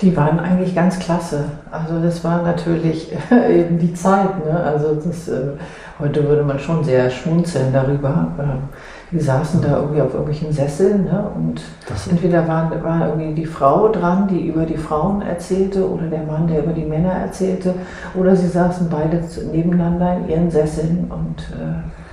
Die 0.05 0.15
waren 0.15 0.39
eigentlich 0.39 0.75
ganz 0.75 0.99
klasse. 0.99 1.45
Also 1.71 1.99
das 1.99 2.23
war 2.23 2.43
natürlich 2.43 3.11
eben 3.51 3.79
die 3.79 3.95
Zeit. 3.95 4.45
Ne? 4.45 4.53
Also 4.53 4.95
das, 4.95 5.29
äh, 5.29 5.53
heute 5.99 6.29
würde 6.29 6.43
man 6.43 6.59
schon 6.59 6.85
sehr 6.85 7.09
schmunzeln 7.09 7.73
darüber. 7.73 8.29
Ähm, 8.39 8.69
die 9.11 9.21
saßen 9.21 9.63
da 9.63 9.79
irgendwie 9.79 10.03
auf 10.03 10.13
irgendwelchen 10.13 10.53
Sesseln 10.53 11.05
ne? 11.05 11.25
und 11.35 11.63
das 11.89 12.09
entweder 12.09 12.47
war, 12.47 12.71
war 12.83 13.09
irgendwie 13.09 13.33
die 13.33 13.47
Frau 13.47 13.89
dran, 13.89 14.29
die 14.29 14.47
über 14.47 14.67
die 14.67 14.77
Frauen 14.77 15.23
erzählte 15.23 15.89
oder 15.89 16.07
der 16.09 16.25
Mann, 16.25 16.49
der 16.49 16.65
über 16.65 16.73
die 16.73 16.85
Männer 16.85 17.13
erzählte 17.13 17.75
oder 18.15 18.37
sie 18.37 18.49
saßen 18.49 18.91
beide 18.91 19.23
nebeneinander 19.53 20.19
in 20.19 20.29
ihren 20.29 20.51
Sesseln 20.51 21.11
und 21.11 21.41
äh, 21.55 22.04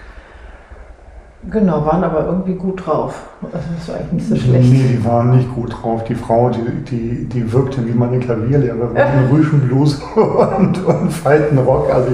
Genau, 1.49 1.83
waren 1.85 2.03
aber 2.03 2.25
irgendwie 2.25 2.53
gut 2.53 2.85
drauf. 2.85 3.15
Also 3.41 3.67
das 3.75 3.87
war 3.87 3.95
eigentlich 3.95 4.13
nicht 4.13 4.29
so 4.29 4.35
schlecht. 4.35 4.69
Nee, 4.69 4.95
die 4.95 5.05
waren 5.05 5.35
nicht 5.35 5.53
gut 5.55 5.73
drauf. 5.73 6.03
Die 6.03 6.13
Frau, 6.13 6.51
die, 6.51 6.83
die, 6.83 7.25
die 7.25 7.51
wirkte 7.51 7.85
wie 7.87 7.93
meine 7.93 8.19
Klavierlehrerin 8.19 8.95
in 8.95 9.35
Rüschenbluse 9.35 10.01
und, 10.57 10.85
und 10.85 11.11
Faltenrock. 11.11 11.91
Also, 11.91 12.11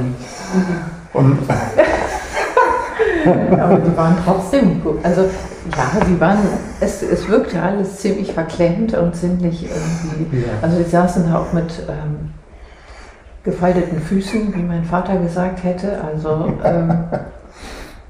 und 1.14 1.38
aber 3.52 3.78
die 3.80 3.98
waren 3.98 4.16
trotzdem 4.24 4.82
gut. 4.82 5.04
Also 5.04 5.24
ja, 5.24 6.06
sie 6.06 6.20
waren, 6.22 6.38
es, 6.80 7.02
es 7.02 7.28
wirkte 7.28 7.62
alles 7.62 7.98
ziemlich 7.98 8.32
verklemmt 8.32 8.94
und 8.94 9.14
ziemlich 9.14 9.64
irgendwie, 9.64 10.38
ja. 10.38 10.54
also 10.62 10.78
die 10.78 10.90
saßen 10.90 11.30
da 11.30 11.40
auch 11.40 11.52
mit 11.52 11.84
ähm, 11.90 12.32
gefalteten 13.44 14.00
Füßen, 14.00 14.56
wie 14.56 14.64
mein 14.64 14.86
Vater 14.86 15.18
gesagt 15.18 15.64
hätte, 15.64 16.02
also 16.02 16.54
ähm, 16.64 16.94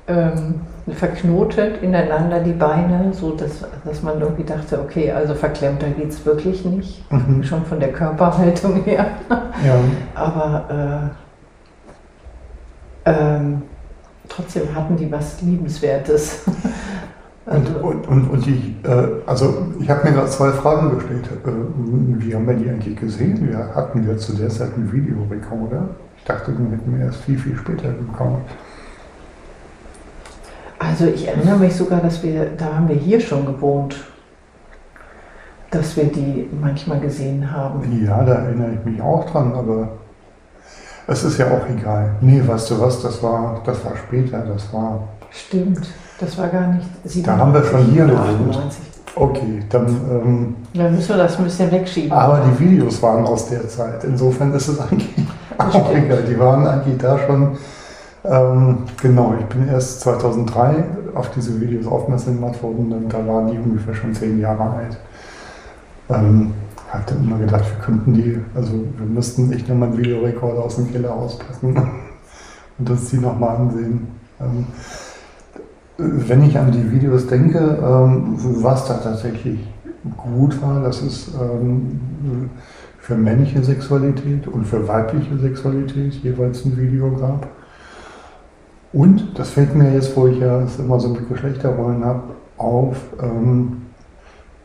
ähm, 0.07 0.55
verknotet 0.93 1.81
ineinander 1.81 2.39
die 2.39 2.53
Beine, 2.53 3.11
so 3.13 3.31
dass, 3.31 3.65
dass 3.83 4.03
man 4.03 4.21
irgendwie 4.21 4.43
dachte, 4.43 4.79
okay, 4.79 5.11
also 5.11 5.35
verklemmter 5.35 5.89
geht 5.89 6.09
es 6.09 6.25
wirklich 6.25 6.63
nicht, 6.65 7.11
mhm. 7.11 7.43
schon 7.43 7.65
von 7.65 7.79
der 7.79 7.91
Körperhaltung 7.91 8.83
her. 8.83 9.07
Ja. 9.29 9.79
Aber 10.15 11.13
äh, 13.05 13.09
ähm, 13.09 13.63
trotzdem 14.29 14.73
hatten 14.73 14.95
die 14.97 15.11
was 15.11 15.41
Liebenswertes. 15.41 16.45
Also 17.49 17.79
und, 17.79 18.05
und, 18.09 18.29
und, 18.29 18.45
die, 18.45 18.75
äh, 18.83 19.21
also 19.25 19.67
ich 19.79 19.89
habe 19.89 20.09
mir 20.09 20.17
da 20.17 20.27
zwei 20.27 20.51
Fragen 20.51 20.93
gestellt. 20.95 21.29
Äh, 21.45 21.49
wie 22.21 22.35
haben 22.35 22.45
wir 22.45 22.55
die 22.55 22.69
eigentlich 22.69 22.97
gesehen? 22.97 23.47
Wir 23.47 23.73
hatten 23.73 24.05
ja 24.05 24.17
zu 24.17 24.33
der 24.35 24.49
Zeit 24.49 24.73
einen 24.75 24.91
Videorekorder. 24.91 25.87
Ich 26.17 26.25
dachte, 26.25 26.51
den 26.51 26.71
hätten 26.71 26.97
wir 26.97 27.05
erst 27.05 27.21
viel, 27.21 27.37
viel 27.37 27.55
später 27.55 27.87
bekommen. 27.87 28.41
Also 30.79 31.05
ich 31.05 31.27
erinnere 31.27 31.57
mich 31.57 31.75
sogar, 31.75 32.01
dass 32.01 32.21
wir, 32.23 32.51
da 32.57 32.75
haben 32.75 32.87
wir 32.87 32.95
hier 32.95 33.19
schon 33.19 33.45
gewohnt, 33.45 33.95
dass 35.71 35.95
wir 35.97 36.05
die 36.05 36.49
manchmal 36.61 36.99
gesehen 36.99 37.51
haben. 37.51 38.03
Ja, 38.05 38.23
da 38.23 38.35
erinnere 38.35 38.71
ich 38.79 38.85
mich 38.85 39.01
auch 39.01 39.29
dran, 39.29 39.53
aber 39.53 39.89
Es 41.09 41.23
ist 41.23 41.37
ja 41.37 41.45
auch 41.47 41.65
egal. 41.69 42.15
Nee, 42.19 42.41
weißt 42.45 42.69
du 42.71 42.81
was, 42.81 43.01
das 43.01 43.23
war, 43.23 43.61
das 43.65 43.83
war 43.85 43.93
später, 43.95 44.39
das 44.39 44.71
war. 44.73 45.07
Stimmt, 45.31 45.87
das 46.19 46.37
war 46.37 46.47
gar 46.49 46.67
nicht. 46.67 46.87
97, 47.05 47.23
da 47.23 47.37
haben 47.37 47.53
wir 47.53 47.63
schon 47.63 47.85
hier 47.85 48.05
gewohnt. 48.05 48.75
Okay, 49.15 49.63
dann. 49.69 49.87
Ähm, 49.87 50.55
dann 50.73 50.95
müssen 50.95 51.09
wir 51.09 51.17
das 51.17 51.37
ein 51.37 51.45
bisschen 51.45 51.71
wegschieben. 51.71 52.11
Aber 52.11 52.41
die 52.41 52.59
Videos 52.59 53.01
waren 53.01 53.25
aus 53.25 53.49
der 53.49 53.67
Zeit. 53.69 54.03
Insofern 54.03 54.53
ist 54.53 54.67
es 54.67 54.79
eigentlich 54.79 55.25
auch 55.57 55.91
egal. 55.93 56.23
Die 56.23 56.37
waren 56.37 56.67
eigentlich 56.67 56.97
da 56.97 57.17
schon. 57.19 57.57
Ähm, 58.27 58.79
genau, 59.01 59.35
ich 59.39 59.45
bin 59.45 59.67
erst 59.67 60.01
2003 60.01 60.83
auf 61.15 61.31
diese 61.31 61.59
Videos 61.61 61.87
aufmerksam 61.87 62.35
gemacht 62.35 62.61
worden 62.61 62.91
und 62.91 63.13
da 63.13 63.25
waren 63.25 63.49
die 63.51 63.57
ungefähr 63.57 63.93
schon 63.93 64.13
zehn 64.13 64.39
Jahre 64.39 64.63
alt. 64.63 64.97
Ähm, 66.09 66.53
hatte 66.89 67.15
immer 67.15 67.37
gedacht, 67.37 67.65
wir 67.65 67.83
könnten 67.83 68.13
die, 68.13 68.39
also 68.53 68.73
wir 68.97 69.05
müssten 69.05 69.51
echt 69.51 69.69
nochmal 69.69 69.89
einen 69.89 69.97
Videorekorder 69.97 70.63
aus 70.63 70.75
dem 70.75 70.91
Keller 70.91 71.13
auspacken 71.13 71.75
und 72.79 72.89
uns 72.89 73.09
die 73.09 73.17
nochmal 73.17 73.57
ansehen. 73.57 74.07
Ähm, 74.41 74.67
wenn 75.97 76.43
ich 76.43 76.57
an 76.57 76.71
die 76.71 76.91
Videos 76.91 77.27
denke, 77.27 77.57
ähm, 77.59 78.35
was 78.61 78.87
da 78.87 78.95
tatsächlich 78.95 79.59
gut 80.15 80.61
war, 80.61 80.81
dass 80.81 81.01
es 81.01 81.29
ähm, 81.33 81.99
für 82.99 83.15
männliche 83.15 83.63
Sexualität 83.63 84.47
und 84.47 84.65
für 84.65 84.87
weibliche 84.87 85.37
Sexualität 85.39 86.13
jeweils 86.15 86.65
ein 86.65 86.77
Video 86.77 87.11
gab. 87.11 87.47
Und, 88.97 89.37
das 89.37 89.51
fällt 89.51 89.75
mir 89.75 89.93
jetzt, 89.93 90.17
wo 90.17 90.25
ich 90.25 90.39
ja 90.39 90.59
es 90.61 90.79
immer 90.79 90.99
so 90.99 91.09
mit 91.09 91.29
Geschlechterrollen 91.29 92.03
habe, 92.03 92.23
auf, 92.57 92.97
ähm, 93.21 93.83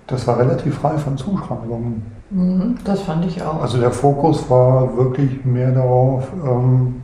das 0.06 0.26
war 0.26 0.38
relativ 0.38 0.76
frei 0.76 0.96
von 0.96 1.18
Zuschreibungen. 1.18 2.02
Mhm, 2.30 2.76
das 2.82 3.02
fand 3.02 3.26
ich 3.26 3.42
auch. 3.42 3.60
Also 3.60 3.78
der 3.78 3.90
Fokus 3.90 4.48
war 4.48 4.96
wirklich 4.96 5.44
mehr 5.44 5.72
darauf, 5.72 6.32
ähm, 6.46 7.02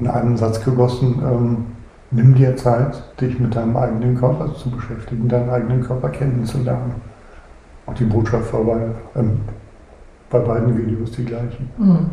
in 0.00 0.08
einem 0.08 0.36
Satz 0.36 0.64
gegossen, 0.64 1.22
ähm, 1.24 1.56
nimm 2.10 2.34
dir 2.34 2.56
Zeit, 2.56 3.00
dich 3.20 3.38
mit 3.38 3.54
deinem 3.54 3.76
eigenen 3.76 4.16
Körper 4.16 4.52
zu 4.56 4.70
beschäftigen, 4.70 5.28
deinen 5.28 5.50
eigenen 5.50 5.84
Körper 5.84 6.08
kennenzulernen. 6.08 6.94
Und 7.86 8.00
die 8.00 8.06
Botschaft 8.06 8.52
war 8.52 8.64
bei, 8.64 8.80
ähm, 9.14 9.38
bei 10.30 10.40
beiden 10.40 10.76
Videos 10.76 11.12
die 11.12 11.26
gleiche. 11.26 11.62
Mhm. 11.78 12.10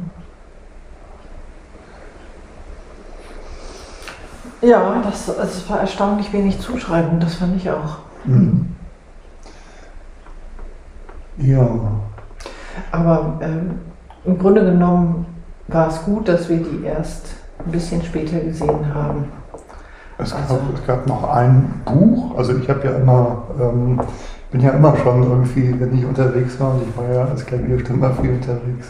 Ja, 4.62 5.02
das, 5.04 5.26
das 5.26 5.70
war 5.70 5.80
erstaunlich 5.80 6.34
wenig 6.34 6.60
Zuschreibung, 6.60 7.20
das 7.20 7.36
fand 7.36 7.56
ich 7.56 7.70
auch. 7.70 8.00
Mhm. 8.26 8.76
Ja. 11.38 11.68
Aber 12.92 13.40
ähm, 13.42 13.80
im 14.26 14.38
Grunde 14.38 14.66
genommen 14.66 15.26
war 15.68 15.88
es 15.88 16.04
gut, 16.04 16.28
dass 16.28 16.50
wir 16.50 16.58
die 16.58 16.84
erst 16.84 17.28
ein 17.66 17.72
bisschen 17.72 18.04
später 18.04 18.40
gesehen 18.40 18.94
haben. 18.94 19.26
Es 20.18 20.32
gab, 20.32 20.42
also, 20.42 20.60
es 20.74 20.86
gab 20.86 21.08
noch 21.08 21.30
ein 21.30 21.82
Buch, 21.86 22.38
also 22.38 22.58
ich 22.58 22.70
habe 22.70 22.86
ja 22.86 22.96
immer, 22.98 23.44
ähm, 23.60 24.02
bin 24.52 24.60
ja 24.60 24.72
immer 24.72 24.96
schon 24.98 25.24
irgendwie, 25.24 25.80
wenn 25.80 25.98
ich 25.98 26.06
unterwegs 26.06 26.60
war, 26.60 26.74
und 26.74 26.82
ich 26.84 26.98
war 26.98 27.14
ja 27.14 27.26
als 27.26 27.46
Klavierstimmer 27.46 28.12
viel 28.12 28.32
unterwegs, 28.32 28.88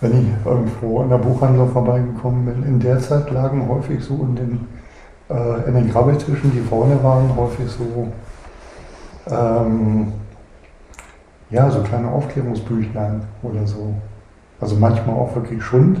wenn 0.00 0.20
ich 0.20 0.26
irgendwo 0.44 1.02
in 1.02 1.10
der 1.10 1.18
Buchhandlung 1.18 1.70
vorbeigekommen 1.70 2.46
bin, 2.46 2.64
in 2.64 2.80
der 2.80 2.98
Zeit 2.98 3.30
lagen 3.30 3.68
häufig 3.68 4.02
so 4.02 4.14
in 4.14 4.34
den, 4.34 4.66
äh, 5.30 5.68
in 5.68 5.74
den 5.74 5.90
Grabbeltischen, 5.90 6.52
die 6.52 6.60
vorne 6.60 7.02
waren, 7.02 7.34
häufig 7.36 7.70
so 7.70 8.08
ähm, 9.30 10.12
ja, 11.50 11.70
so 11.70 11.80
kleine 11.80 12.08
Aufklärungsbüchlein 12.10 13.22
oder 13.42 13.66
so. 13.66 13.94
Also 14.60 14.76
manchmal 14.76 15.16
auch 15.16 15.34
wirklich 15.34 15.62
Schund. 15.62 16.00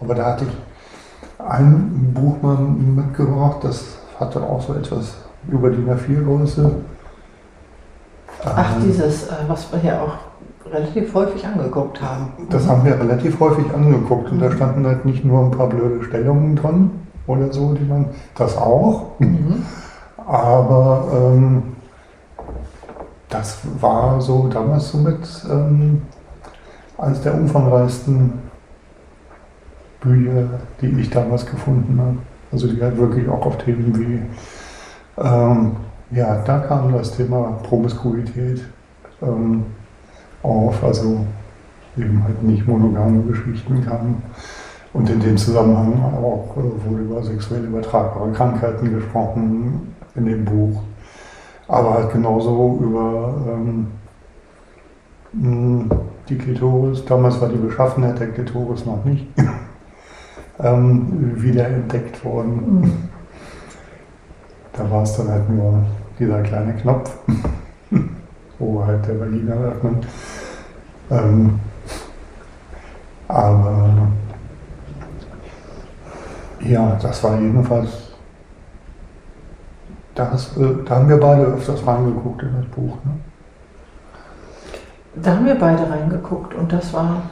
Aber 0.00 0.14
da 0.14 0.26
hatte 0.26 0.44
ich 0.44 1.44
ein 1.46 2.12
Buch 2.14 2.40
mal 2.42 2.56
mitgebracht, 2.56 3.58
das 3.62 3.98
hatte 4.18 4.40
auch 4.42 4.62
so 4.62 4.74
etwas 4.74 5.16
über 5.48 5.70
die 5.70 5.82
A4-Größe. 5.82 6.70
Ach, 8.44 8.76
ähm, 8.76 8.82
dieses, 8.84 9.28
äh, 9.28 9.34
was 9.48 9.72
wir 9.72 9.80
ja 9.82 10.02
auch 10.02 10.72
relativ 10.72 11.12
häufig 11.14 11.46
angeguckt 11.46 12.00
haben. 12.00 12.32
Das 12.48 12.66
haben 12.66 12.84
wir 12.84 12.98
relativ 12.98 13.38
häufig 13.40 13.66
angeguckt 13.74 14.30
und 14.30 14.40
da 14.40 14.48
mhm. 14.48 14.52
standen 14.52 14.86
halt 14.86 15.04
nicht 15.04 15.24
nur 15.24 15.44
ein 15.44 15.50
paar 15.50 15.68
blöde 15.68 16.02
Stellungen 16.04 16.56
drin 16.56 16.90
oder 17.26 17.52
so, 17.52 17.74
die 17.74 17.84
man, 17.84 18.06
das 18.36 18.56
auch, 18.56 19.18
mhm. 19.18 19.64
aber 20.26 21.08
ähm, 21.12 21.62
das 23.28 23.58
war 23.80 24.20
so 24.20 24.48
damals 24.48 24.90
somit 24.90 25.18
ähm, 25.50 26.02
eines 26.98 27.22
der 27.22 27.34
umfangreichsten 27.34 28.32
Bücher, 30.00 30.48
die 30.80 31.00
ich 31.00 31.10
damals 31.10 31.46
gefunden 31.46 31.98
habe. 32.00 32.18
Also 32.50 32.68
die 32.68 32.82
hat 32.82 32.96
wirklich 32.96 33.28
auch 33.28 33.46
auf 33.46 33.58
Themen 33.58 33.98
wie, 33.98 35.22
ähm, 35.22 35.76
ja, 36.10 36.42
da 36.44 36.58
kam 36.58 36.92
das 36.92 37.16
Thema 37.16 37.58
Promiskuität 37.62 38.62
ähm, 39.22 39.64
auf, 40.42 40.82
also 40.84 41.24
eben 41.96 42.22
halt 42.24 42.42
nicht 42.42 42.66
monogame 42.66 43.22
Geschichten 43.22 43.84
kamen. 43.84 44.22
Und 44.92 45.08
in 45.08 45.20
dem 45.20 45.36
Zusammenhang 45.36 46.02
auch 46.22 46.56
äh, 46.56 46.90
wurde 46.90 47.02
über 47.02 47.22
sexuell 47.22 47.64
übertragbare 47.64 48.32
Krankheiten 48.32 48.92
gesprochen 48.92 49.94
in 50.14 50.26
dem 50.26 50.44
Buch 50.44 50.82
aber 51.72 51.94
halt 51.94 52.12
genauso 52.12 52.78
über 52.82 53.34
ähm, 53.48 53.86
die 56.28 56.36
Klitoris. 56.36 57.04
Damals 57.06 57.40
war 57.40 57.48
die 57.48 57.56
Beschaffenheit 57.56 58.20
der 58.20 58.28
Klitoris 58.28 58.84
noch 58.84 59.02
nicht 59.06 59.26
ähm, 60.60 61.42
wieder 61.42 61.66
entdeckt 61.66 62.22
worden. 62.24 62.82
Mhm. 62.82 63.08
Da 64.74 64.90
war 64.90 65.02
es 65.02 65.16
dann 65.16 65.28
halt 65.28 65.48
nur 65.48 65.82
dieser 66.18 66.42
kleine 66.42 66.74
Knopf, 66.74 67.16
wo 68.58 68.84
halt 68.84 69.06
der 69.06 69.18
Vagina 69.18 69.54
öffnet. 69.54 70.06
Ähm, 71.10 71.58
aber 73.28 74.08
ja, 76.64 76.98
das 77.00 77.22
war 77.24 77.38
jedenfalls 77.40 78.12
da, 80.14 80.30
hast, 80.30 80.56
äh, 80.56 80.74
da 80.84 80.96
haben 80.96 81.08
wir 81.08 81.18
beide 81.18 81.42
öfters 81.42 81.86
reingeguckt 81.86 82.42
in 82.42 82.54
das 82.54 82.66
Buch. 82.66 82.96
Ne? 83.04 83.12
Da 85.22 85.36
haben 85.36 85.46
wir 85.46 85.54
beide 85.54 85.88
reingeguckt 85.88 86.54
und 86.54 86.72
das 86.72 86.92
war 86.92 87.22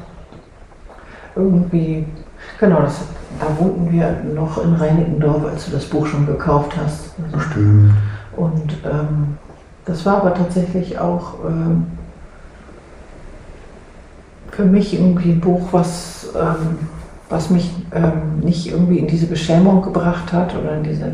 irgendwie, 1.35 2.07
genau, 2.59 2.81
das, 2.83 3.03
da 3.39 3.47
wohnten 3.59 3.91
wir 3.91 4.23
noch 4.35 4.63
in 4.63 4.75
Reinickendorf, 4.75 5.45
als 5.45 5.67
du 5.67 5.73
das 5.73 5.87
Buch 5.87 6.07
schon 6.07 6.27
gekauft 6.27 6.77
hast. 6.77 7.15
Bestimmt. 7.33 7.95
Und 8.37 8.77
ähm, 8.85 9.39
das 9.85 10.05
war 10.05 10.19
aber 10.19 10.35
tatsächlich 10.35 10.99
auch 10.99 11.35
ähm, 11.47 11.87
für 14.51 14.65
mich 14.65 14.95
irgendwie 14.95 15.33
ein 15.33 15.41
Buch, 15.41 15.69
was, 15.73 16.29
ähm, 16.35 16.79
was 17.31 17.49
mich 17.49 17.73
ähm, 17.95 18.41
nicht 18.41 18.67
irgendwie 18.71 18.99
in 18.99 19.07
diese 19.07 19.27
Beschämung 19.27 19.83
gebracht 19.83 20.33
hat 20.33 20.55
oder 20.57 20.77
in 20.77 20.83
diese 20.83 21.13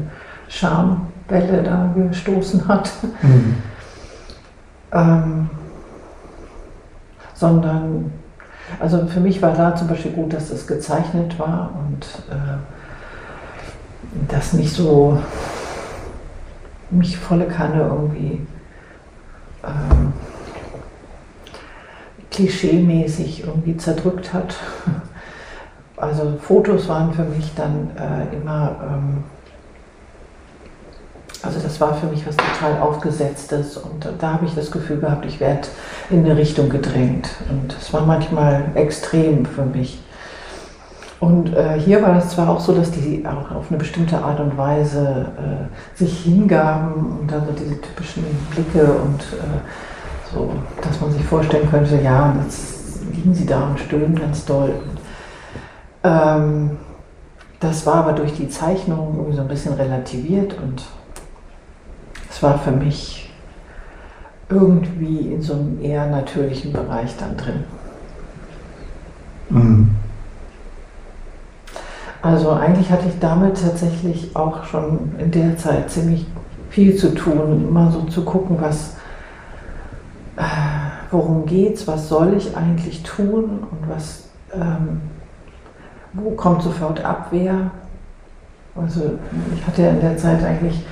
Scham, 0.49 1.09
Welle 1.29 1.63
da 1.63 1.93
gestoßen 1.95 2.67
hat. 2.67 2.91
Mhm. 3.23 3.57
ähm, 4.93 5.51
sondern, 7.35 8.13
also 8.81 9.07
für 9.07 9.21
mich 9.21 9.43
war 9.43 9.53
da 9.53 9.77
zum 9.77 9.89
Beispiel 9.89 10.13
gut, 10.13 10.33
dass 10.33 10.51
es 10.51 10.67
gezeichnet 10.67 11.39
war 11.39 11.71
und 11.79 12.05
äh, 12.31 12.57
das 14.29 14.55
nicht 14.55 14.73
so 14.73 15.19
mich 16.91 17.19
volle 17.19 17.47
Kanne 17.47 17.83
irgendwie 17.83 18.47
ähm, 19.65 20.13
klischeemäßig 22.31 23.45
irgendwie 23.45 23.77
zerdrückt 23.77 24.33
hat. 24.33 24.57
Also 25.97 26.37
Fotos 26.43 26.89
waren 26.89 27.13
für 27.13 27.25
mich 27.25 27.55
dann 27.55 27.91
äh, 27.97 28.37
immer 28.37 28.77
ähm, 28.83 29.25
also 31.47 31.61
das 31.61 31.81
war 31.81 31.95
für 31.95 32.07
mich 32.07 32.27
was 32.27 32.37
total 32.37 32.81
Aufgesetztes 32.81 33.77
und 33.77 34.09
da 34.19 34.33
habe 34.33 34.47
ich 34.47 34.55
das 34.55 34.71
Gefühl 34.71 34.99
gehabt, 34.99 35.25
ich 35.27 35.39
werde 35.39 35.69
in 36.11 36.25
eine 36.25 36.37
Richtung 36.37 36.69
gedrängt. 36.69 37.29
Und 37.49 37.77
es 37.79 37.93
war 37.93 38.05
manchmal 38.05 38.65
extrem 38.75 39.47
für 39.47 39.65
mich. 39.65 40.03
Und 41.21 41.55
äh, 41.55 41.79
hier 41.79 42.03
war 42.03 42.17
es 42.17 42.31
zwar 42.31 42.51
auch 42.51 42.61
so, 42.61 42.75
dass 42.75 42.91
die 42.91 43.25
auch 43.27 43.55
auf 43.55 43.67
eine 43.71 43.79
bestimmte 43.79 44.19
Art 44.19 44.39
und 44.39 44.57
Weise 44.59 45.27
äh, 45.39 45.97
sich 45.99 46.25
hingaben 46.25 47.21
und 47.21 47.33
dann 47.33 47.47
so 47.47 47.53
diese 47.53 47.81
typischen 47.81 48.25
Blicke 48.51 48.85
und 48.85 49.21
äh, 49.21 50.35
so, 50.35 50.53
dass 50.83 51.01
man 51.01 51.13
sich 51.13 51.25
vorstellen 51.25 51.71
könnte, 51.71 51.99
ja, 52.03 52.37
jetzt 52.45 53.01
liegen 53.13 53.33
sie 53.33 53.47
da 53.47 53.69
und 53.69 53.81
stöhnen 53.81 54.15
ganz 54.15 54.45
doll. 54.45 54.75
Ähm, 56.07 56.79
das 57.59 57.85
war 57.85 57.97
aber 57.97 58.13
durch 58.13 58.35
die 58.35 58.49
Zeichnung 58.49 59.15
irgendwie 59.17 59.37
so 59.37 59.43
ein 59.43 59.49
bisschen 59.49 59.73
relativiert 59.73 60.57
und 60.63 60.85
es 62.31 62.43
war 62.43 62.59
für 62.59 62.71
mich 62.71 63.33
irgendwie 64.49 65.33
in 65.33 65.43
so 65.43 65.55
einem 65.55 65.83
eher 65.83 66.07
natürlichen 66.07 66.73
Bereich 66.73 67.17
dann 67.17 67.37
drin. 67.37 67.65
Mhm. 69.51 69.91
Also 72.23 72.53
eigentlich 72.53 72.91
hatte 72.91 73.09
ich 73.09 73.19
damit 73.19 73.61
tatsächlich 73.61 74.37
auch 74.37 74.65
schon 74.65 75.13
in 75.19 75.31
der 75.31 75.57
Zeit 75.57 75.91
ziemlich 75.91 76.27
viel 76.71 76.97
zu 76.97 77.15
tun, 77.15 77.67
immer 77.69 77.91
so 77.91 78.03
zu 78.03 78.25
gucken, 78.25 78.59
was, 78.61 78.97
äh, 80.37 80.43
worum 81.11 81.47
geht's, 81.47 81.87
was 81.89 82.09
soll 82.09 82.35
ich 82.37 82.57
eigentlich 82.57 83.03
tun 83.03 83.65
und 83.71 83.89
was, 83.89 84.29
ähm, 84.53 85.01
wo 86.23 86.31
kommt 86.31 86.63
sofort 86.63 87.05
Abwehr. 87.05 87.71
Also 88.75 89.19
ich 89.55 89.67
hatte 89.67 89.83
ja 89.83 89.91
in 89.91 90.01
der 90.01 90.17
Zeit 90.17 90.43
eigentlich, 90.45 90.85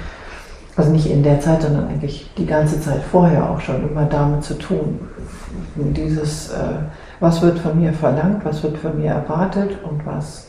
also 0.77 0.91
nicht 0.91 1.07
in 1.07 1.23
der 1.23 1.41
Zeit, 1.41 1.63
sondern 1.63 1.89
eigentlich 1.89 2.31
die 2.37 2.47
ganze 2.47 2.81
Zeit 2.81 3.03
vorher 3.03 3.51
auch 3.51 3.61
schon 3.61 3.89
immer 3.89 4.07
damit 4.07 4.45
zu 4.45 4.55
tun. 4.55 5.01
Dieses, 5.77 6.51
äh, 6.51 6.77
was 7.21 7.43
wird 7.43 7.59
von 7.59 7.81
mir 7.81 7.93
verlangt, 7.93 8.45
was 8.45 8.63
wird 8.63 8.79
von 8.79 8.99
mir 9.01 9.13
erwartet 9.13 9.79
und 9.85 10.05
was 10.07 10.49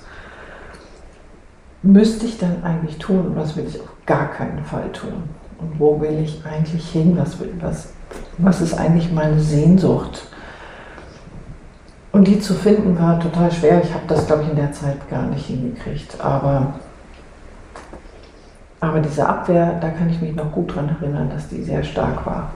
müsste 1.84 2.26
ich 2.26 2.40
dann 2.40 2.64
eigentlich 2.64 2.98
tun 2.98 3.28
und 3.28 3.36
was 3.36 3.56
will 3.56 3.66
ich 3.68 3.80
auf 3.80 3.88
gar 4.06 4.32
keinen 4.32 4.64
Fall 4.64 4.92
tun? 4.92 5.24
Und 5.60 5.80
wo 5.80 6.00
will 6.02 6.20
ich 6.20 6.44
eigentlich 6.46 6.90
hin? 6.90 7.18
Was, 7.18 7.40
will, 7.40 7.54
was, 7.60 7.94
was 8.38 8.62
ist 8.62 8.74
eigentlich 8.74 9.12
meine 9.12 9.40
Sehnsucht? 9.40 10.28
Und 12.16 12.26
die 12.30 12.40
zu 12.40 12.54
finden 12.54 12.98
war 12.98 13.20
total 13.20 13.52
schwer. 13.52 13.82
Ich 13.84 13.94
habe 13.94 14.06
das, 14.08 14.26
glaube 14.26 14.44
ich, 14.44 14.50
in 14.50 14.56
der 14.56 14.72
Zeit 14.72 15.10
gar 15.10 15.24
nicht 15.24 15.48
hingekriegt. 15.48 16.16
Aber, 16.22 16.76
aber 18.80 19.00
diese 19.02 19.28
Abwehr, 19.28 19.78
da 19.82 19.90
kann 19.90 20.10
ich 20.10 20.22
mich 20.22 20.34
noch 20.34 20.50
gut 20.54 20.72
daran 20.72 20.96
erinnern, 20.98 21.30
dass 21.30 21.50
die 21.50 21.62
sehr 21.62 21.84
stark 21.84 22.26
war. 22.26 22.52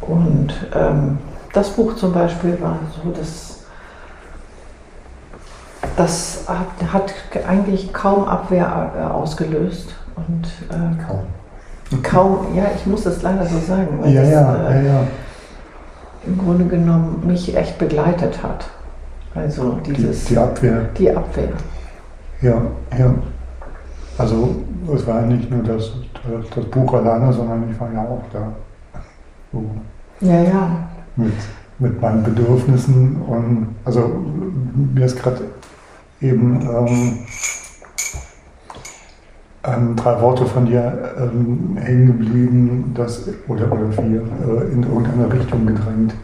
Und 0.00 0.54
ähm, 0.74 1.18
das 1.52 1.68
Buch 1.68 1.94
zum 1.96 2.14
Beispiel 2.14 2.58
war 2.58 2.78
so, 3.04 3.10
dass 3.10 3.64
das 5.96 6.46
hat, 6.48 6.90
hat, 6.90 7.12
eigentlich 7.46 7.92
kaum 7.92 8.24
Abwehr 8.24 8.92
äh, 8.96 9.02
ausgelöst. 9.02 9.94
Und, 10.16 10.46
äh, 10.70 11.06
kaum. 11.06 12.02
Kaum, 12.02 12.56
ja, 12.56 12.70
ich 12.74 12.86
muss 12.86 13.02
das 13.02 13.20
leider 13.20 13.44
so 13.44 13.58
sagen. 13.58 14.00
Ja, 14.06 14.22
das, 14.22 14.30
ja, 14.30 14.70
äh, 14.70 14.86
ja, 14.86 14.92
ja. 14.94 15.06
Im 16.26 16.38
Grunde 16.38 16.66
genommen 16.66 17.22
mich 17.26 17.56
echt 17.56 17.78
begleitet 17.78 18.42
hat. 18.42 18.66
Also 19.34 19.78
dieses. 19.86 20.24
Die, 20.24 20.34
die 20.34 20.38
Abwehr. 20.38 20.88
Die 20.98 21.10
Abwehr. 21.10 21.48
Ja, 22.42 22.62
ja. 22.98 23.14
Also 24.18 24.56
es 24.94 25.06
war 25.06 25.22
nicht 25.22 25.50
nur 25.50 25.62
das, 25.62 25.92
das, 26.14 26.50
das 26.54 26.64
Buch 26.66 26.92
alleine, 26.94 27.32
sondern 27.32 27.70
ich 27.70 27.80
war 27.80 27.92
ja 27.92 28.02
auch 28.02 28.22
da. 28.32 28.52
So. 29.52 29.64
Ja, 30.20 30.42
ja. 30.42 30.88
Mit, 31.16 31.32
mit 31.78 32.00
meinen 32.00 32.22
Bedürfnissen 32.22 33.22
und 33.22 33.68
also 33.84 34.10
mir 34.94 35.06
ist 35.06 35.18
gerade 35.18 35.40
eben 36.20 36.60
ähm, 36.60 37.18
ähm, 39.64 39.96
drei 39.96 40.20
Worte 40.20 40.46
von 40.46 40.66
dir 40.66 41.12
ähm, 41.18 41.76
hängen 41.76 42.06
geblieben, 42.06 42.92
das, 42.94 43.28
oder, 43.48 43.70
oder 43.70 43.92
vier, 43.92 44.22
äh, 44.22 44.72
in 44.72 44.82
irgendeine 44.82 45.32
Richtung 45.32 45.66
gedrängt. 45.66 46.14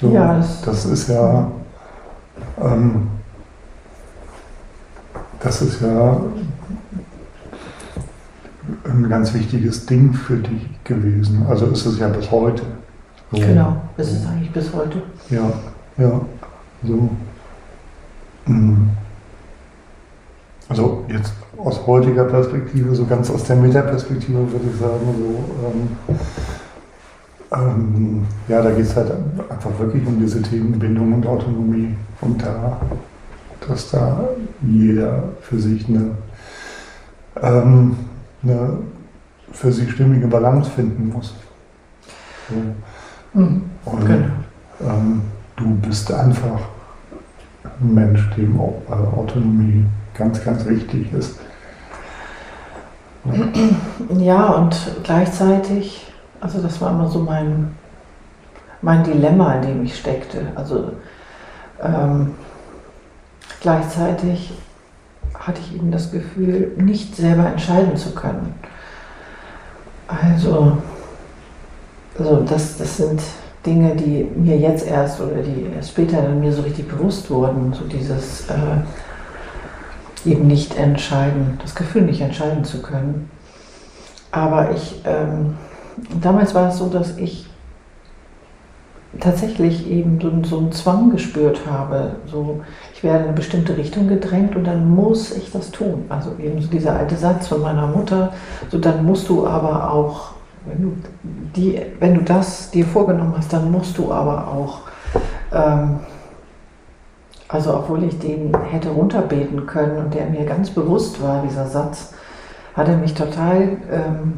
So, 0.00 0.10
ja, 0.10 0.38
das, 0.38 0.62
das, 0.62 0.84
ist 0.86 1.08
ja, 1.08 1.50
ähm, 2.60 3.08
das 5.40 5.62
ist 5.62 5.80
ja 5.82 6.20
ein 8.84 9.08
ganz 9.08 9.34
wichtiges 9.34 9.86
Ding 9.86 10.12
für 10.12 10.36
dich 10.36 10.68
gewesen. 10.84 11.46
Also 11.48 11.66
ist 11.66 11.86
es 11.86 11.98
ja 11.98 12.08
bis 12.08 12.30
heute. 12.30 12.62
So. 13.30 13.38
Genau, 13.38 13.76
ist 13.96 14.12
es 14.12 14.26
eigentlich 14.26 14.50
bis 14.50 14.72
heute. 14.74 15.02
Ja, 15.28 15.52
ja, 15.98 16.20
so. 16.82 17.10
Mhm. 18.46 18.89
Also 20.70 21.04
jetzt 21.08 21.32
aus 21.56 21.84
heutiger 21.84 22.24
Perspektive, 22.24 22.94
so 22.94 23.04
ganz 23.04 23.28
aus 23.28 23.42
der 23.42 23.56
Metaperspektive 23.56 24.38
würde 24.52 24.66
ich 24.72 24.80
sagen, 24.80 25.00
so, 25.18 25.34
ähm, 25.66 25.88
ähm, 27.52 28.26
ja, 28.46 28.62
da 28.62 28.70
geht 28.70 28.84
es 28.84 28.94
halt 28.94 29.12
einfach 29.48 29.76
wirklich 29.80 30.06
um 30.06 30.20
diese 30.20 30.40
Themen 30.42 30.78
Bindung 30.78 31.12
und 31.12 31.26
Autonomie 31.26 31.96
und 32.20 32.40
da, 32.40 32.80
dass 33.66 33.90
da 33.90 34.28
jeder 34.62 35.24
für 35.40 35.58
sich 35.58 35.88
eine, 35.88 36.12
ähm, 37.42 37.96
eine 38.44 38.78
für 39.50 39.72
sich 39.72 39.90
stimmige 39.90 40.28
Balance 40.28 40.70
finden 40.70 41.08
muss. 41.12 41.34
So. 42.48 43.40
Mhm. 43.40 43.62
Und 43.86 44.06
genau. 44.06 44.26
ähm, 44.82 45.22
du 45.56 45.74
bist 45.88 46.12
einfach 46.12 46.60
ein 47.64 47.92
Mensch, 47.92 48.30
dem 48.36 48.54
äh, 48.56 48.92
Autonomie 48.92 49.84
ganz, 50.20 50.44
ganz 50.44 50.64
wichtig 50.66 51.12
ist. 51.12 51.40
Ja, 54.18 54.50
und 54.50 54.76
gleichzeitig, 55.02 56.06
also 56.40 56.60
das 56.60 56.80
war 56.80 56.90
immer 56.90 57.08
so 57.08 57.20
mein, 57.20 57.74
mein 58.82 59.02
Dilemma, 59.02 59.54
in 59.54 59.62
dem 59.62 59.84
ich 59.84 59.98
steckte. 59.98 60.52
Also 60.54 60.92
ähm, 61.82 62.34
gleichzeitig 63.60 64.52
hatte 65.34 65.60
ich 65.60 65.74
eben 65.74 65.90
das 65.90 66.12
Gefühl, 66.12 66.72
nicht 66.76 67.16
selber 67.16 67.46
entscheiden 67.46 67.96
zu 67.96 68.14
können. 68.14 68.54
Also, 70.06 70.78
also 72.18 72.42
das, 72.42 72.76
das 72.76 72.96
sind 72.98 73.22
Dinge, 73.64 73.94
die 73.96 74.28
mir 74.34 74.58
jetzt 74.58 74.86
erst 74.86 75.20
oder 75.20 75.42
die 75.42 75.66
erst 75.74 75.90
später 75.90 76.20
dann 76.20 76.40
mir 76.40 76.52
so 76.52 76.62
richtig 76.62 76.88
bewusst 76.88 77.30
wurden, 77.30 77.72
so 77.72 77.84
dieses 77.84 78.48
äh, 78.50 78.82
eben 80.26 80.46
nicht 80.46 80.76
entscheiden, 80.76 81.58
das 81.62 81.74
Gefühl 81.74 82.02
nicht 82.02 82.20
entscheiden 82.20 82.64
zu 82.64 82.82
können. 82.82 83.30
Aber 84.30 84.72
ich, 84.72 85.00
ähm, 85.04 85.56
damals 86.20 86.54
war 86.54 86.68
es 86.68 86.78
so, 86.78 86.88
dass 86.88 87.16
ich 87.16 87.46
tatsächlich 89.18 89.90
eben 89.90 90.20
so, 90.20 90.30
so 90.44 90.58
einen 90.58 90.72
Zwang 90.72 91.10
gespürt 91.10 91.62
habe. 91.68 92.16
So, 92.26 92.60
ich 92.94 93.02
werde 93.02 93.18
in 93.18 93.24
eine 93.24 93.32
bestimmte 93.32 93.76
Richtung 93.76 94.06
gedrängt 94.06 94.54
und 94.54 94.64
dann 94.64 94.88
muss 94.88 95.36
ich 95.36 95.50
das 95.50 95.72
tun. 95.72 96.04
Also 96.08 96.36
eben 96.38 96.62
so 96.62 96.68
dieser 96.68 96.96
alte 96.96 97.16
Satz 97.16 97.48
von 97.48 97.60
meiner 97.60 97.88
Mutter, 97.88 98.32
so 98.70 98.78
dann 98.78 99.04
musst 99.04 99.28
du 99.28 99.46
aber 99.46 99.92
auch 99.92 100.34
wenn 100.66 100.82
du, 100.82 100.96
die, 101.56 101.80
wenn 101.98 102.14
du 102.14 102.22
das 102.22 102.70
dir 102.70 102.84
vorgenommen 102.84 103.34
hast, 103.36 103.52
dann 103.52 103.70
musst 103.70 103.96
du 103.96 104.12
aber 104.12 104.48
auch, 104.48 104.80
ähm, 105.52 106.00
also 107.52 107.74
obwohl 107.74 108.04
ich 108.04 108.18
den 108.18 108.52
hätte 108.70 108.90
runterbeten 108.90 109.66
können 109.66 109.98
und 109.98 110.14
der 110.14 110.26
mir 110.26 110.44
ganz 110.44 110.70
bewusst 110.70 111.22
war, 111.22 111.42
dieser 111.42 111.66
Satz, 111.66 112.14
hat 112.74 112.88
er 112.88 112.96
mich 112.96 113.14
total 113.14 113.76
ähm, 113.90 114.34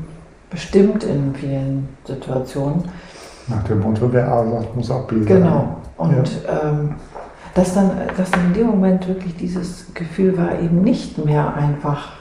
bestimmt 0.51 1.05
in 1.05 1.35
vielen 1.35 1.89
Situationen. 2.05 2.85
Nach 3.49 3.63
dem 3.65 3.81
Motto, 3.81 4.09
wer 4.13 4.29
A 4.29 4.49
sagt, 4.49 4.77
muss 4.77 4.91
auch 4.91 5.07
B 5.07 5.17
sagen. 5.17 5.27
Genau. 5.27 5.77
Und 5.99 6.31
ja. 6.45 6.71
ähm, 6.71 6.95
dass, 7.55 7.75
dann, 7.75 7.91
dass 8.17 8.31
dann 8.31 8.47
in 8.47 8.55
dem 8.55 8.67
Moment 8.69 9.07
wirklich 9.07 9.37
dieses 9.37 9.93
Gefühl 9.93 10.39
war, 10.39 10.59
eben 10.61 10.81
nicht 10.83 11.23
mehr 11.23 11.55
einfach 11.55 12.13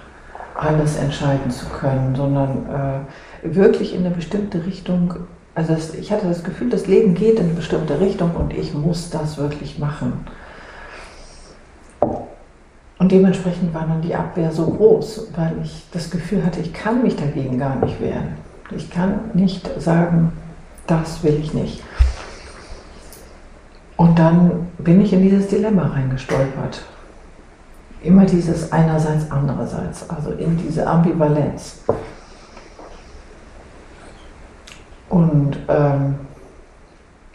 alles 0.56 0.98
entscheiden 0.98 1.50
zu 1.52 1.68
können, 1.68 2.16
sondern 2.16 2.66
äh, 2.70 3.56
wirklich 3.56 3.96
in 3.96 4.06
eine 4.06 4.14
bestimmte 4.14 4.66
Richtung. 4.66 5.14
Also 5.56 5.74
das, 5.74 5.94
ich 5.94 6.12
hatte 6.12 6.28
das 6.28 6.44
Gefühl, 6.44 6.70
das 6.70 6.88
Leben 6.88 7.14
geht 7.14 7.40
in 7.40 7.46
eine 7.46 7.54
bestimmte 7.54 8.00
Richtung 8.00 8.32
und 8.36 8.54
ich 8.54 8.74
muss 8.74 9.10
das 9.10 9.38
wirklich 9.38 9.80
machen. 9.80 10.26
Und 13.02 13.12
dementsprechend 13.12 13.74
war 13.74 13.88
dann 13.88 14.04
die 14.04 14.14
Abwehr 14.14 14.52
so 14.52 14.68
groß, 14.68 15.30
weil 15.36 15.56
ich 15.64 15.88
das 15.92 16.12
Gefühl 16.12 16.46
hatte, 16.46 16.60
ich 16.60 16.72
kann 16.72 17.02
mich 17.02 17.16
dagegen 17.16 17.58
gar 17.58 17.76
nicht 17.78 18.00
wehren. 18.00 18.36
Ich 18.70 18.92
kann 18.92 19.32
nicht 19.34 19.68
sagen, 19.82 20.34
das 20.86 21.24
will 21.24 21.40
ich 21.42 21.52
nicht. 21.52 21.82
Und 23.98 24.20
dann 24.20 24.68
bin 24.78 25.02
ich 25.02 25.14
in 25.14 25.24
dieses 25.24 25.48
Dilemma 25.48 25.88
reingestolpert 25.88 26.84
immer 28.04 28.26
dieses 28.26 28.72
einerseits, 28.72 29.32
andererseits, 29.32 30.08
also 30.08 30.34
in 30.34 30.56
diese 30.58 30.86
Ambivalenz. 30.86 31.84
Und 35.10 35.58
ähm, 35.68 36.18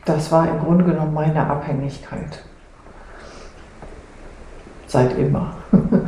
das 0.05 0.31
war 0.31 0.49
im 0.49 0.61
Grunde 0.61 0.85
genommen 0.85 1.13
meine 1.13 1.45
Abhängigkeit. 1.45 2.45
Seit 4.87 5.19
immer. 5.19 5.53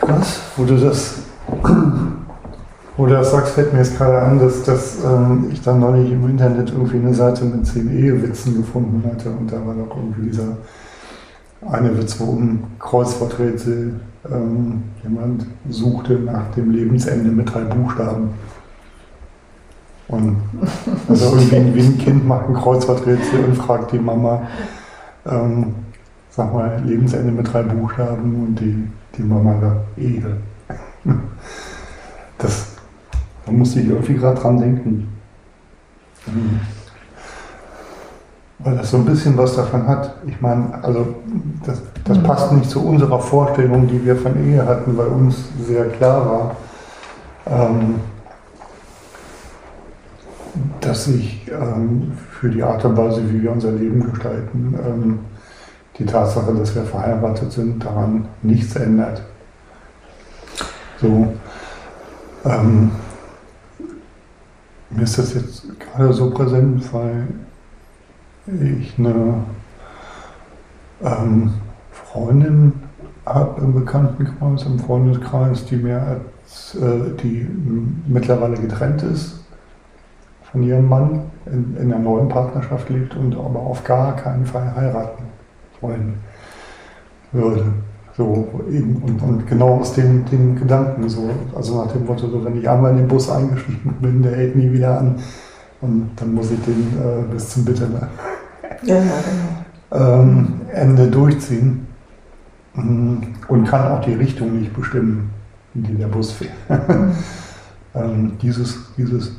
Krass, 0.00 0.40
wo 0.56 0.64
du 0.64 0.76
das, 0.76 1.14
wo 2.96 3.06
du 3.06 3.12
das 3.12 3.30
sagst, 3.30 3.54
fällt 3.54 3.72
mir 3.72 3.78
jetzt 3.78 3.96
gerade 3.96 4.20
an, 4.20 4.38
dass, 4.38 4.62
dass 4.64 5.02
ähm, 5.04 5.48
ich 5.50 5.62
dann 5.62 5.80
neulich 5.80 6.12
im 6.12 6.28
Internet 6.28 6.70
irgendwie 6.70 6.98
eine 6.98 7.14
Seite 7.14 7.44
mit 7.44 7.66
zehn 7.66 7.90
Ehewitzen 7.90 8.56
gefunden 8.56 9.02
hatte 9.10 9.30
und 9.30 9.50
da 9.50 9.56
war 9.66 9.74
doch 9.74 9.96
irgendwie 9.96 10.28
dieser 10.28 10.56
eine 11.70 11.96
Witz, 11.96 12.20
wo 12.20 12.32
ein 12.32 12.64
Kreuzworträtsel 12.78 13.98
ähm, 14.30 14.82
jemand 15.02 15.46
suchte 15.68 16.14
nach 16.14 16.50
dem 16.54 16.70
Lebensende 16.70 17.30
mit 17.30 17.52
drei 17.52 17.62
Buchstaben. 17.62 18.30
Und 20.08 20.36
also 21.08 21.36
irgendwie 21.36 21.74
wie 21.74 21.86
ein 21.86 21.98
Kind 21.98 22.28
macht 22.28 22.48
ein 22.48 22.54
Kreuzworträtsel 22.54 23.44
und 23.44 23.56
fragt 23.56 23.92
die 23.92 23.98
Mama, 23.98 24.42
ähm, 25.26 25.74
sag 26.36 26.52
mal, 26.52 26.82
Lebensende 26.84 27.30
mit 27.30 27.52
drei 27.52 27.62
Buchstaben 27.62 28.46
und 28.46 28.60
die, 28.60 28.88
die 29.16 29.22
Mama 29.22 29.54
sagt 29.60 29.98
Ehe. 29.98 30.36
Das, 32.36 32.72
da 33.46 33.52
musste 33.52 33.78
ich 33.80 33.88
irgendwie 33.88 34.14
gerade 34.14 34.38
dran 34.38 34.58
denken. 34.58 35.08
Mhm. 36.26 36.60
Weil 38.58 38.76
das 38.76 38.90
so 38.90 38.96
ein 38.96 39.04
bisschen 39.04 39.38
was 39.38 39.54
davon 39.54 39.86
hat. 39.86 40.16
Ich 40.26 40.40
meine, 40.40 40.82
also 40.82 41.14
das, 41.64 41.80
das 42.04 42.18
mhm. 42.18 42.22
passt 42.24 42.52
nicht 42.52 42.68
zu 42.68 42.84
unserer 42.84 43.20
Vorstellung, 43.20 43.86
die 43.86 44.04
wir 44.04 44.16
von 44.16 44.36
Ehe 44.44 44.66
hatten, 44.66 44.98
weil 44.98 45.06
uns 45.06 45.44
sehr 45.64 45.88
klar 45.90 46.26
war, 46.26 46.56
ähm, 47.46 48.00
dass 50.80 51.04
sich 51.04 51.48
ähm, 51.52 52.12
für 52.40 52.50
die 52.50 52.64
Art 52.64 52.84
und 52.84 52.96
Weise, 52.96 53.22
wie 53.30 53.44
wir 53.44 53.52
unser 53.52 53.70
Leben 53.70 54.10
gestalten, 54.10 54.74
ähm, 54.84 55.18
die 55.98 56.06
Tatsache, 56.06 56.52
dass 56.54 56.74
wir 56.74 56.82
verheiratet 56.82 57.52
sind, 57.52 57.84
daran 57.84 58.26
nichts 58.42 58.74
ändert. 58.76 59.22
So, 61.00 61.32
ähm, 62.44 62.90
mir 64.90 65.02
ist 65.02 65.18
das 65.18 65.34
jetzt 65.34 65.80
gerade 65.80 66.12
so 66.12 66.30
präsent, 66.30 66.92
weil 66.92 67.28
ich 68.46 68.98
eine 68.98 69.44
ähm, 71.02 71.54
Freundin 71.90 72.72
habe 73.24 73.60
im 73.60 73.74
Bekanntenkreis, 73.74 74.64
im 74.64 74.78
Freundeskreis, 74.78 75.64
die 75.66 75.76
mir 75.76 76.00
als, 76.02 76.74
äh, 76.74 77.16
die 77.22 77.48
mittlerweile 78.06 78.56
getrennt 78.56 79.02
ist 79.02 79.40
von 80.50 80.62
ihrem 80.62 80.88
Mann, 80.88 81.22
in, 81.46 81.76
in 81.76 81.92
einer 81.92 82.02
neuen 82.02 82.28
Partnerschaft 82.28 82.88
lebt 82.90 83.16
und 83.16 83.34
aber 83.34 83.60
auf 83.60 83.82
gar 83.84 84.14
keinen 84.16 84.46
Fall 84.46 84.74
heiraten 84.76 85.33
wollen 85.84 86.14
würde. 87.32 87.64
So, 88.16 88.48
eben, 88.70 89.02
und, 89.02 89.22
und 89.22 89.46
genau 89.46 89.80
aus 89.80 89.94
dem, 89.94 90.24
dem 90.26 90.56
Gedanken, 90.56 91.08
so, 91.08 91.30
also 91.54 91.82
nach 91.82 91.92
dem 91.92 92.06
Motto, 92.06 92.28
so, 92.28 92.44
wenn 92.44 92.58
ich 92.58 92.68
einmal 92.68 92.92
in 92.92 92.98
den 92.98 93.08
Bus 93.08 93.28
eingestiegen 93.28 93.96
bin, 94.00 94.22
der 94.22 94.36
hält 94.36 94.56
nie 94.56 94.72
wieder 94.72 94.98
an. 94.98 95.16
Und 95.80 96.10
dann 96.16 96.32
muss 96.32 96.50
ich 96.50 96.60
den 96.64 96.92
äh, 96.98 97.32
bis 97.32 97.50
zum 97.50 97.64
Bitte 97.64 97.88
ja, 98.82 98.96
genau. 98.96 100.22
ähm, 100.22 100.60
Ende 100.72 101.08
durchziehen. 101.08 101.86
Mm, 102.74 103.16
und 103.48 103.64
kann 103.64 103.92
auch 103.92 104.00
die 104.00 104.14
Richtung 104.14 104.60
nicht 104.60 104.74
bestimmen, 104.74 105.30
in 105.74 105.82
die 105.82 105.94
der 105.94 106.06
Bus 106.06 106.32
fährt. 106.32 106.52
Mhm. 106.68 107.12
ähm, 107.94 108.32
dieses, 108.40 108.92
dieses 108.96 109.32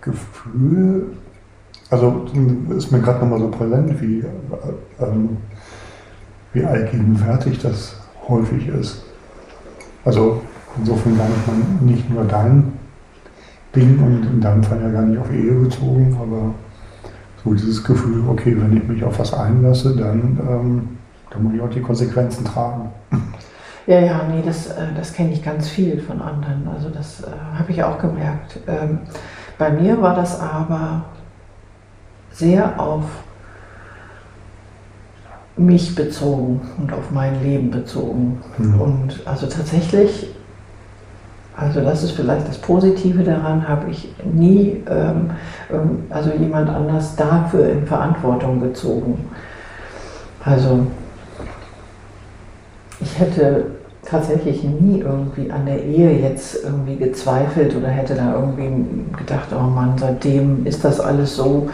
Gefühl, 0.00 1.06
also 1.90 2.26
ist 2.76 2.92
mir 2.92 3.00
gerade 3.00 3.20
nochmal 3.20 3.40
so 3.40 3.48
präsent, 3.48 4.00
wie, 4.00 4.20
äh, 4.20 5.04
ähm, 5.04 5.38
wie 6.52 6.64
allgegenwärtig 6.64 7.58
das 7.58 7.96
häufig 8.26 8.68
ist. 8.68 9.02
Also 10.04 10.42
insofern 10.78 11.16
gar 11.16 11.28
nicht, 11.28 11.46
mal, 11.46 11.56
nicht 11.80 12.10
nur 12.10 12.24
dein 12.24 12.72
Ding 13.74 13.98
und 14.02 14.24
in 14.24 14.40
deinem 14.40 14.62
Fall 14.62 14.80
ja 14.80 14.90
gar 14.90 15.02
nicht 15.02 15.18
auf 15.18 15.30
Ehe 15.30 15.52
bezogen, 15.52 16.16
aber 16.20 16.54
so 17.44 17.54
dieses 17.54 17.84
Gefühl, 17.84 18.24
okay, 18.28 18.56
wenn 18.58 18.76
ich 18.76 18.86
mich 18.88 19.04
auf 19.04 19.18
was 19.18 19.34
einlasse, 19.34 19.94
dann, 19.96 20.38
ähm, 20.40 20.88
dann 21.30 21.42
muss 21.42 21.54
ich 21.54 21.60
auch 21.60 21.70
die 21.70 21.82
Konsequenzen 21.82 22.44
tragen. 22.44 22.90
Ja, 23.86 24.00
ja, 24.00 24.20
nee, 24.30 24.42
das, 24.44 24.66
äh, 24.66 24.88
das 24.94 25.14
kenne 25.14 25.32
ich 25.32 25.42
ganz 25.42 25.66
viel 25.66 25.98
von 25.98 26.20
anderen. 26.20 26.68
Also 26.74 26.90
das 26.90 27.22
äh, 27.22 27.26
habe 27.58 27.72
ich 27.72 27.82
auch 27.82 27.98
gemerkt. 27.98 28.60
Ähm, 28.66 28.98
bei 29.56 29.70
mir 29.70 30.02
war 30.02 30.14
das 30.14 30.38
aber 30.38 31.04
sehr 32.30 32.78
auf 32.78 33.04
mich 35.58 35.94
bezogen 35.94 36.60
und 36.78 36.92
auf 36.92 37.10
mein 37.10 37.42
Leben 37.42 37.70
bezogen. 37.70 38.40
Mhm. 38.58 38.80
Und 38.80 39.20
also 39.24 39.46
tatsächlich, 39.46 40.28
also 41.56 41.80
das 41.80 42.04
ist 42.04 42.12
vielleicht 42.12 42.48
das 42.48 42.58
Positive 42.58 43.22
daran, 43.24 43.68
habe 43.68 43.90
ich 43.90 44.14
nie 44.24 44.82
ähm, 44.88 45.30
also 46.10 46.30
jemand 46.30 46.70
anders 46.70 47.16
dafür 47.16 47.68
in 47.70 47.86
Verantwortung 47.86 48.60
gezogen. 48.60 49.28
Also 50.44 50.86
ich 53.00 53.18
hätte 53.18 53.66
tatsächlich 54.04 54.64
nie 54.64 55.00
irgendwie 55.00 55.50
an 55.50 55.66
der 55.66 55.84
Ehe 55.84 56.18
jetzt 56.18 56.64
irgendwie 56.64 56.96
gezweifelt 56.96 57.76
oder 57.76 57.88
hätte 57.88 58.14
da 58.14 58.32
irgendwie 58.32 58.84
gedacht, 59.16 59.48
oh 59.52 59.62
Mann, 59.62 59.94
seitdem 59.98 60.66
ist 60.66 60.84
das 60.84 60.98
alles 61.00 61.36
so. 61.36 61.68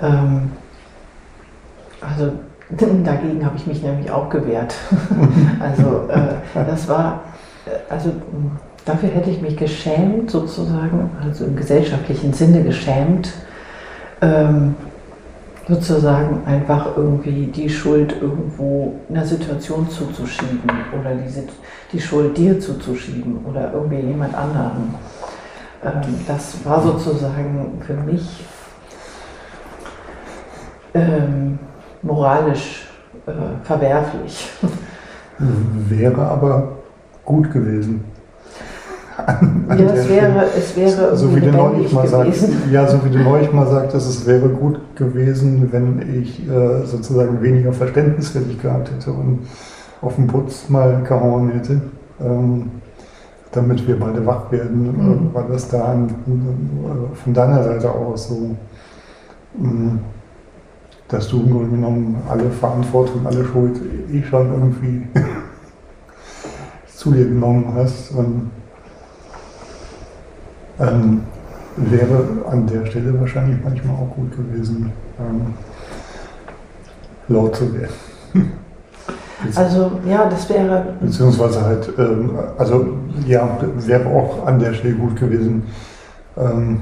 Ähm, 0.00 0.52
also 2.00 2.32
Dagegen 3.04 3.44
habe 3.44 3.56
ich 3.56 3.66
mich 3.66 3.82
nämlich 3.82 4.10
auch 4.10 4.28
gewehrt. 4.28 4.74
also 5.60 6.08
äh, 6.08 6.64
das 6.66 6.88
war, 6.88 7.22
äh, 7.66 7.92
also 7.92 8.12
dafür 8.84 9.08
hätte 9.10 9.30
ich 9.30 9.40
mich 9.40 9.56
geschämt 9.56 10.30
sozusagen, 10.30 11.10
also 11.22 11.44
im 11.44 11.56
gesellschaftlichen 11.56 12.32
Sinne 12.32 12.62
geschämt, 12.62 13.32
ähm, 14.20 14.74
sozusagen 15.66 16.46
einfach 16.46 16.96
irgendwie 16.96 17.46
die 17.46 17.68
Schuld 17.68 18.14
irgendwo 18.20 18.94
einer 19.10 19.24
Situation 19.24 19.88
zuzuschieben 19.88 20.62
oder 20.98 21.14
die, 21.14 21.46
die 21.92 22.00
Schuld 22.00 22.36
dir 22.36 22.58
zuzuschieben 22.58 23.44
oder 23.44 23.72
irgendwie 23.72 24.00
jemand 24.00 24.34
anderen. 24.34 24.94
Ähm, 25.84 26.14
das 26.26 26.64
war 26.64 26.82
sozusagen 26.82 27.82
für 27.86 27.94
mich 27.94 28.44
ähm, 30.94 31.58
moralisch 32.02 32.86
äh, 33.26 33.32
verwerflich. 33.64 34.50
Wäre 35.88 36.22
aber 36.22 36.68
gut 37.24 37.52
gewesen. 37.52 38.04
An, 39.16 39.64
an 39.68 39.78
ja, 39.78 39.92
es 39.92 40.08
wäre, 40.08 40.44
es 40.56 40.76
wäre 40.76 41.16
so 41.16 41.34
wie 41.34 41.40
du 41.40 41.50
neulich 41.50 41.92
mal 41.92 42.06
sagst, 42.06 42.48
ja, 42.70 42.86
so 42.86 43.04
wie 43.04 43.10
du 43.10 43.18
neulich 43.18 43.52
mal 43.52 43.66
sagtest, 43.66 44.08
es 44.08 44.26
wäre 44.26 44.48
gut 44.48 44.78
gewesen, 44.94 45.68
wenn 45.72 46.22
ich 46.22 46.48
äh, 46.48 46.86
sozusagen 46.86 47.42
weniger 47.42 47.72
Verständnis 47.72 48.30
für 48.30 48.40
dich 48.40 48.62
gehabt 48.62 48.90
hätte 48.90 49.10
und 49.10 49.40
auf 50.00 50.14
den 50.14 50.28
Putz 50.28 50.68
mal 50.68 51.02
gehauen 51.02 51.50
hätte, 51.50 51.80
ähm, 52.20 52.70
damit 53.50 53.86
wir 53.88 53.98
beide 53.98 54.24
wach 54.24 54.52
werden, 54.52 54.82
mhm. 54.82 55.34
war 55.34 55.46
das 55.50 55.68
da 55.68 55.84
an, 55.84 56.08
äh, 56.08 57.16
von 57.16 57.34
deiner 57.34 57.62
Seite 57.64 57.90
aus 57.90 58.28
so. 58.28 58.56
Mh, 59.58 59.68
mm, 59.68 60.00
dass 61.08 61.28
du 61.28 61.40
im 61.40 61.50
Grunde 61.50 61.70
genommen 61.70 62.22
alle 62.28 62.50
Verantwortung, 62.50 63.26
alle 63.26 63.44
Schuld 63.44 63.80
eh 64.12 64.22
schon 64.22 64.52
irgendwie 64.52 65.06
zu 66.94 67.12
dir 67.12 67.24
genommen 67.24 67.72
hast. 67.74 68.10
Und 68.12 68.50
ähm, 70.80 71.22
wäre 71.76 72.24
an 72.50 72.66
der 72.66 72.86
Stelle 72.86 73.18
wahrscheinlich 73.18 73.58
manchmal 73.64 73.96
auch 73.96 74.14
gut 74.14 74.32
gewesen, 74.36 74.92
ähm, 75.18 75.54
laut 77.28 77.56
zu 77.56 77.72
werden. 77.74 77.94
Also 79.54 79.92
ja, 80.04 80.28
das 80.28 80.48
wäre. 80.50 80.94
Beziehungsweise 81.00 81.64
halt, 81.64 81.92
ähm, 81.96 82.32
also 82.58 82.88
ja, 83.24 83.56
wäre 83.86 84.08
auch 84.08 84.44
an 84.44 84.58
der 84.58 84.74
Stelle 84.74 84.94
gut 84.94 85.14
gewesen, 85.14 85.62
ähm, 86.36 86.80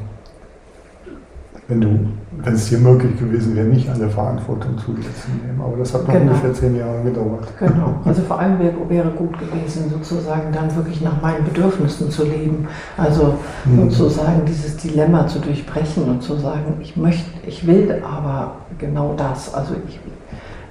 wenn 1.69 1.81
du, 1.81 1.99
wenn 2.45 2.55
es 2.55 2.69
dir 2.69 2.79
möglich 2.79 3.19
gewesen 3.19 3.57
wäre, 3.57 3.67
nicht 3.67 3.89
alle 3.89 4.09
Verantwortung 4.09 4.79
zu 4.79 4.93
dir 4.93 5.03
zu 5.03 5.31
nehmen. 5.45 5.61
Aber 5.61 5.77
das 5.77 5.93
hat 5.93 6.07
noch 6.07 6.15
genau. 6.15 6.31
ungefähr 6.31 6.53
zehn 6.53 6.77
Jahre 6.77 7.03
gedauert. 7.03 7.49
Genau. 7.59 7.95
Also 8.05 8.23
vor 8.23 8.39
allem 8.39 8.59
wäre, 8.61 8.75
wäre 8.89 9.11
gut 9.11 9.37
gewesen, 9.39 9.91
sozusagen 9.91 10.53
dann 10.53 10.75
wirklich 10.77 11.01
nach 11.01 11.21
meinen 11.21 11.45
Bedürfnissen 11.45 12.09
zu 12.11 12.25
leben. 12.25 12.69
Also 12.97 13.35
mhm. 13.65 13.91
sozusagen 13.91 14.45
dieses 14.47 14.77
Dilemma 14.77 15.27
zu 15.27 15.41
durchbrechen 15.41 16.05
und 16.05 16.23
zu 16.23 16.37
sagen, 16.37 16.75
ich 16.81 16.97
möchte, 16.97 17.29
ich 17.45 17.67
will 17.67 18.01
aber 18.05 18.59
genau 18.79 19.15
das. 19.17 19.53
Also 19.53 19.75
ich 19.89 19.99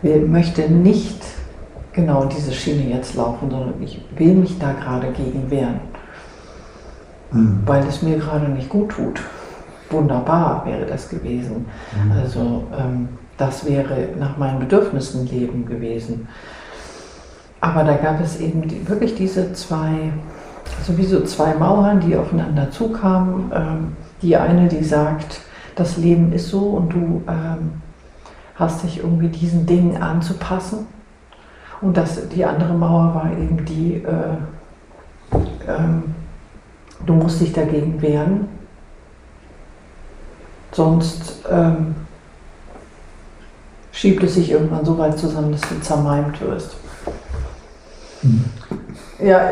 will, 0.02 0.26
möchte 0.28 0.72
nicht 0.72 1.22
genau 1.92 2.26
diese 2.26 2.54
Schiene 2.54 2.90
jetzt 2.94 3.16
laufen, 3.16 3.50
sondern 3.50 3.74
ich 3.82 4.02
will 4.16 4.36
mich 4.36 4.58
da 4.60 4.72
gerade 4.72 5.08
gegen 5.12 5.52
wehren. 5.52 5.82
Mhm. 7.34 7.64
Weil 7.66 7.86
es 7.86 8.02
mir 8.02 8.18
gerade 8.18 8.48
nicht 8.48 8.70
gut 8.70 8.92
tut 8.92 9.20
wunderbar 9.90 10.66
wäre 10.66 10.86
das 10.86 11.10
gewesen. 11.10 11.66
Mhm. 12.04 12.12
Also 12.12 12.64
ähm, 12.78 13.10
das 13.38 13.66
wäre 13.66 14.10
nach 14.18 14.38
meinen 14.38 14.60
Bedürfnissen 14.60 15.28
leben 15.28 15.66
gewesen. 15.66 16.28
Aber 17.62 17.84
da 17.84 17.96
gab 17.96 18.22
es 18.22 18.40
eben 18.40 18.68
die, 18.68 18.88
wirklich 18.88 19.16
diese 19.16 19.54
zwei, 19.54 20.14
sowieso 20.84 21.18
also 21.18 21.28
zwei 21.28 21.56
Mauern, 21.56 22.00
die 22.00 22.16
aufeinander 22.16 22.72
zukamen. 22.72 23.52
Ähm, 23.54 23.94
die 24.22 24.38
eine, 24.38 24.68
die 24.68 24.84
sagt, 24.84 25.42
das 25.76 25.98
Leben 25.98 26.32
ist 26.32 26.50
so 26.50 26.60
und 26.60 26.94
du 26.94 27.24
ähm, 27.28 27.82
hast 28.56 28.84
dich 28.84 29.00
irgendwie 29.00 29.28
diesen 29.28 29.66
Dingen 29.66 30.02
anzupassen. 30.02 30.88
Und 31.82 31.98
das, 31.98 32.30
die 32.30 32.46
andere 32.46 32.74
Mauer 32.74 33.14
war 33.14 33.32
eben 33.32 33.66
die, 33.66 33.96
äh, 33.96 35.38
ähm, 35.68 36.16
du 37.06 37.14
musst 37.14 37.42
dich 37.42 37.52
dagegen 37.52 38.02
wehren 38.02 38.48
Sonst 40.76 41.40
ähm, 41.50 41.96
schiebt 43.94 44.24
es 44.24 44.36
sich 44.36 44.52
irgendwann 44.52 44.84
so 44.84 44.98
weit 44.98 45.18
zusammen, 45.18 45.54
dass 45.54 45.62
du 45.62 45.80
zermalmt 45.80 46.42
wirst. 46.42 46.76
Mhm. 48.22 48.44
Ja, 49.24 49.52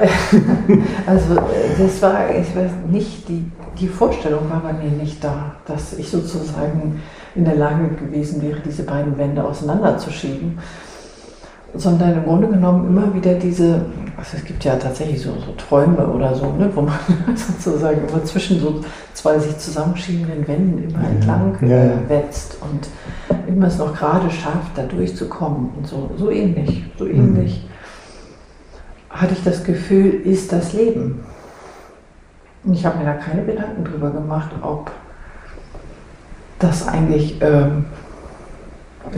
also 1.07 1.35
das 1.77 2.01
war, 2.01 2.29
ich 2.29 2.53
weiß 2.53 2.71
nicht, 2.89 3.29
die, 3.29 3.49
die 3.79 3.87
Vorstellung 3.87 4.49
war 4.49 4.59
bei 4.59 4.73
mir 4.73 4.91
nicht 4.91 5.23
da, 5.23 5.55
dass 5.65 5.93
ich 5.93 6.09
sozusagen 6.09 7.01
in 7.35 7.45
der 7.45 7.55
Lage 7.55 7.87
gewesen 7.87 8.41
wäre, 8.41 8.59
diese 8.59 8.83
beiden 8.83 9.17
Wände 9.17 9.45
auseinanderzuschieben 9.45 10.59
sondern 11.75 12.13
im 12.13 12.23
Grunde 12.23 12.47
genommen 12.47 12.87
immer 12.87 13.13
wieder 13.13 13.33
diese, 13.33 13.85
also 14.15 14.37
es 14.37 14.45
gibt 14.45 14.63
ja 14.63 14.75
tatsächlich 14.75 15.21
so, 15.21 15.31
so 15.31 15.53
Träume 15.53 16.05
oder 16.07 16.35
so, 16.35 16.51
ne, 16.53 16.69
wo 16.73 16.81
man 16.81 16.99
sozusagen 17.35 18.07
immer 18.07 18.23
zwischen 18.23 18.59
so 18.59 18.81
zwei 19.13 19.39
sich 19.39 19.57
zusammenschiebenden 19.57 20.47
Wänden 20.47 20.89
immer 20.89 21.07
entlang 21.07 21.57
ja, 21.61 21.67
ja. 21.67 21.83
Äh, 21.85 22.09
wetzt 22.09 22.57
und 22.61 22.87
immer 23.47 23.67
es 23.67 23.77
noch 23.77 23.95
gerade 23.95 24.29
schafft, 24.29 24.77
da 24.77 24.83
durchzukommen 24.83 25.71
und 25.77 25.87
so, 25.87 26.11
so 26.15 26.29
ähnlich, 26.29 26.83
so 26.97 27.05
mhm. 27.05 27.11
ähnlich 27.11 27.63
mhm. 27.63 29.17
hatte 29.17 29.33
ich 29.33 29.43
das 29.43 29.63
Gefühl, 29.63 30.13
ist 30.25 30.51
das 30.51 30.73
Leben. 30.73 31.23
Und 32.63 32.73
ich 32.73 32.85
habe 32.85 32.99
mir 32.99 33.05
da 33.05 33.13
keine 33.13 33.43
Gedanken 33.43 33.83
drüber 33.83 34.11
gemacht, 34.11 34.51
ob 34.61 34.91
das 36.59 36.87
eigentlich, 36.87 37.41
ähm, 37.41 37.85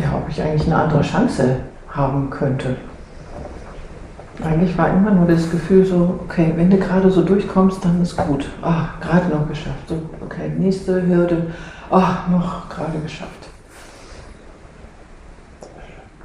ja, 0.01 0.15
ob 0.17 0.29
ich 0.29 0.41
eigentlich 0.41 0.65
eine 0.65 0.77
andere 0.77 1.01
Chance 1.01 1.57
haben 1.95 2.29
könnte. 2.29 2.75
Eigentlich 4.43 4.77
war 4.77 4.89
immer 4.89 5.11
nur 5.11 5.27
das 5.27 5.49
Gefühl 5.49 5.85
so, 5.85 6.19
okay, 6.25 6.51
wenn 6.55 6.69
du 6.69 6.77
gerade 6.77 7.09
so 7.09 7.23
durchkommst, 7.23 7.83
dann 7.85 8.01
ist 8.01 8.17
gut. 8.17 8.49
Ah, 8.61 8.89
gerade 8.99 9.29
noch 9.29 9.47
geschafft. 9.47 9.87
So, 9.87 10.01
okay, 10.21 10.51
nächste 10.57 11.05
Hürde. 11.07 11.47
Ah, 11.89 12.27
noch 12.29 12.67
gerade 12.69 12.99
geschafft. 12.99 13.49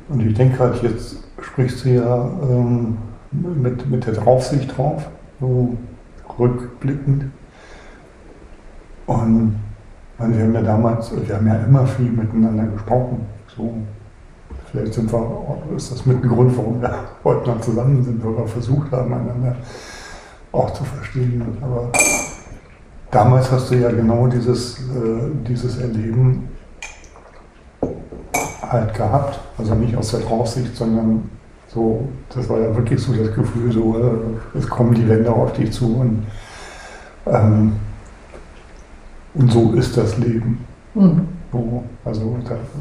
Und 0.09 0.27
ich 0.27 0.35
denke 0.35 0.59
halt, 0.59 0.83
jetzt 0.83 1.19
sprichst 1.41 1.85
du 1.85 1.91
ja 1.91 2.29
ähm, 2.43 2.99
mit, 3.31 3.89
mit 3.89 4.05
der 4.07 4.15
Draufsicht 4.15 4.77
drauf, 4.77 5.09
so 5.39 5.77
rückblickend. 6.37 7.27
Und 9.07 9.55
wir 10.19 10.43
haben 10.43 10.55
ja 10.55 10.63
damals, 10.63 11.13
wir 11.15 11.37
haben 11.37 11.47
ja 11.47 11.55
immer 11.57 11.87
viel 11.87 12.11
miteinander 12.11 12.65
gesprochen. 12.65 13.25
So 13.57 13.75
Vielleicht 14.71 14.95
sind 14.95 15.13
wir, 15.13 15.59
ist 15.77 15.91
das 15.91 16.07
mit 16.07 16.23
ein 16.23 16.29
Grund, 16.29 16.57
warum 16.57 16.81
wir 16.81 16.95
heute 17.25 17.51
noch 17.51 17.61
zusammen 17.61 18.05
sind, 18.05 18.25
weil 18.25 18.37
wir 18.37 18.47
versucht 18.47 18.93
haben, 18.93 19.13
einander 19.13 19.57
auch 20.53 20.73
zu 20.73 20.85
verstehen. 20.85 21.43
Aber 21.61 21.91
damals 23.11 23.51
hast 23.51 23.71
du 23.71 23.77
ja 23.77 23.91
genau 23.91 24.29
dieses, 24.29 24.79
äh, 24.79 25.31
dieses 25.49 25.79
Erleben 25.79 26.49
halt 28.63 28.95
gehabt. 28.95 29.41
Also 29.59 29.75
nicht 29.75 29.97
aus 29.97 30.13
der 30.13 30.21
Draufsicht, 30.21 30.77
sondern 30.77 31.29
so, 31.69 32.09
das 32.35 32.49
war 32.49 32.61
ja 32.61 32.75
wirklich 32.75 33.01
so 33.01 33.13
das 33.13 33.35
Gefühl, 33.35 33.73
so, 33.73 33.99
äh, 33.99 34.59
es 34.59 34.69
kommen 34.69 34.95
die 34.95 35.09
Wände 35.09 35.33
auf 35.33 35.53
dich 35.53 35.73
zu 35.73 35.97
und, 35.97 36.27
ähm, 37.27 37.73
und 39.35 39.53
so 39.53 39.73
ist 39.73 39.97
das 39.97 40.17
Leben. 40.19 40.65
Mhm. 40.95 41.39
So, 41.53 41.83
also 42.05 42.37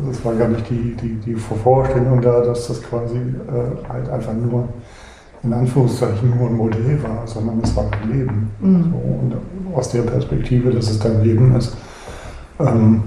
das 0.08 0.24
war 0.24 0.36
gar 0.36 0.48
nicht 0.48 0.70
die, 0.70 0.96
die, 0.96 1.16
die 1.16 1.36
Vorstellung 1.36 2.22
da, 2.22 2.42
dass 2.42 2.68
das 2.68 2.84
quasi 2.84 3.18
äh, 3.18 3.90
halt 3.90 4.10
einfach 4.10 4.34
nur 4.34 4.70
in 5.42 5.54
Anführungszeichen 5.54 6.38
nur 6.38 6.50
ein 6.50 6.56
Modell 6.56 7.02
war, 7.02 7.26
sondern 7.26 7.62
es 7.64 7.76
war 7.76 7.86
ein 7.92 8.10
Leben. 8.12 8.52
Mhm. 8.60 8.84
So, 8.84 8.98
und 8.98 9.76
aus 9.76 9.90
der 9.90 10.02
Perspektive, 10.04 10.70
dass 10.70 10.90
es 10.90 11.00
dein 11.00 11.24
Leben 11.24 11.56
ist, 11.56 11.76
ähm, 12.60 13.04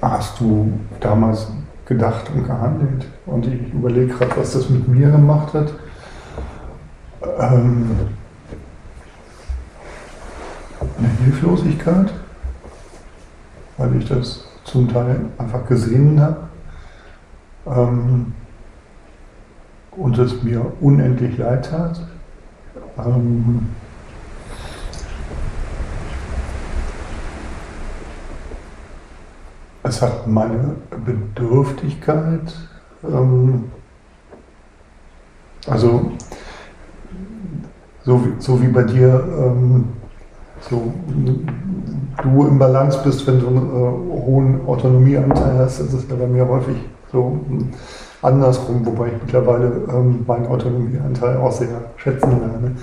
hast 0.00 0.40
du 0.40 0.72
damals 1.00 1.48
gedacht 1.84 2.30
und 2.34 2.46
gehandelt. 2.46 3.06
Und 3.26 3.46
ich 3.46 3.72
überlege 3.72 4.08
gerade, 4.08 4.36
was 4.36 4.52
das 4.52 4.68
mit 4.70 4.88
mir 4.88 5.10
gemacht 5.10 5.54
hat. 5.54 5.72
Ähm, 7.38 7.90
eine 10.98 11.08
Hilflosigkeit 11.24 12.12
weil 13.78 13.96
ich 13.96 14.08
das 14.08 14.44
zum 14.64 14.92
Teil 14.92 15.20
einfach 15.38 15.66
gesehen 15.66 16.20
habe 16.20 16.48
ähm, 17.66 18.34
und 19.92 20.18
es 20.18 20.42
mir 20.42 20.72
unendlich 20.80 21.38
leid 21.38 21.70
tat. 21.70 22.00
Ähm, 22.98 23.68
es 29.84 30.02
hat 30.02 30.26
meine 30.26 30.76
Bedürftigkeit, 31.04 32.54
ähm, 33.04 33.70
also 35.66 36.12
so, 38.04 38.26
so 38.38 38.60
wie 38.62 38.68
bei 38.68 38.82
dir, 38.82 39.24
ähm, 39.38 39.88
so 40.60 40.92
du 42.22 42.46
im 42.46 42.58
Balance 42.58 42.98
bist, 43.04 43.26
wenn 43.26 43.40
du 43.40 43.48
einen 43.48 43.56
äh, 43.58 44.24
hohen 44.26 44.66
Autonomieanteil 44.66 45.58
hast, 45.58 45.80
ist 45.80 45.92
es 45.92 46.08
ja 46.08 46.16
bei 46.16 46.26
mir 46.26 46.46
häufig 46.48 46.76
so 47.12 47.38
hm, 47.48 47.68
andersrum, 48.22 48.84
wobei 48.84 49.08
ich 49.08 49.22
mittlerweile 49.22 49.72
ähm, 49.92 50.24
meinen 50.26 50.46
Autonomieanteil 50.46 51.36
auch 51.36 51.52
sehr 51.52 51.80
schätzen 51.96 52.30
lerne. 52.40 52.76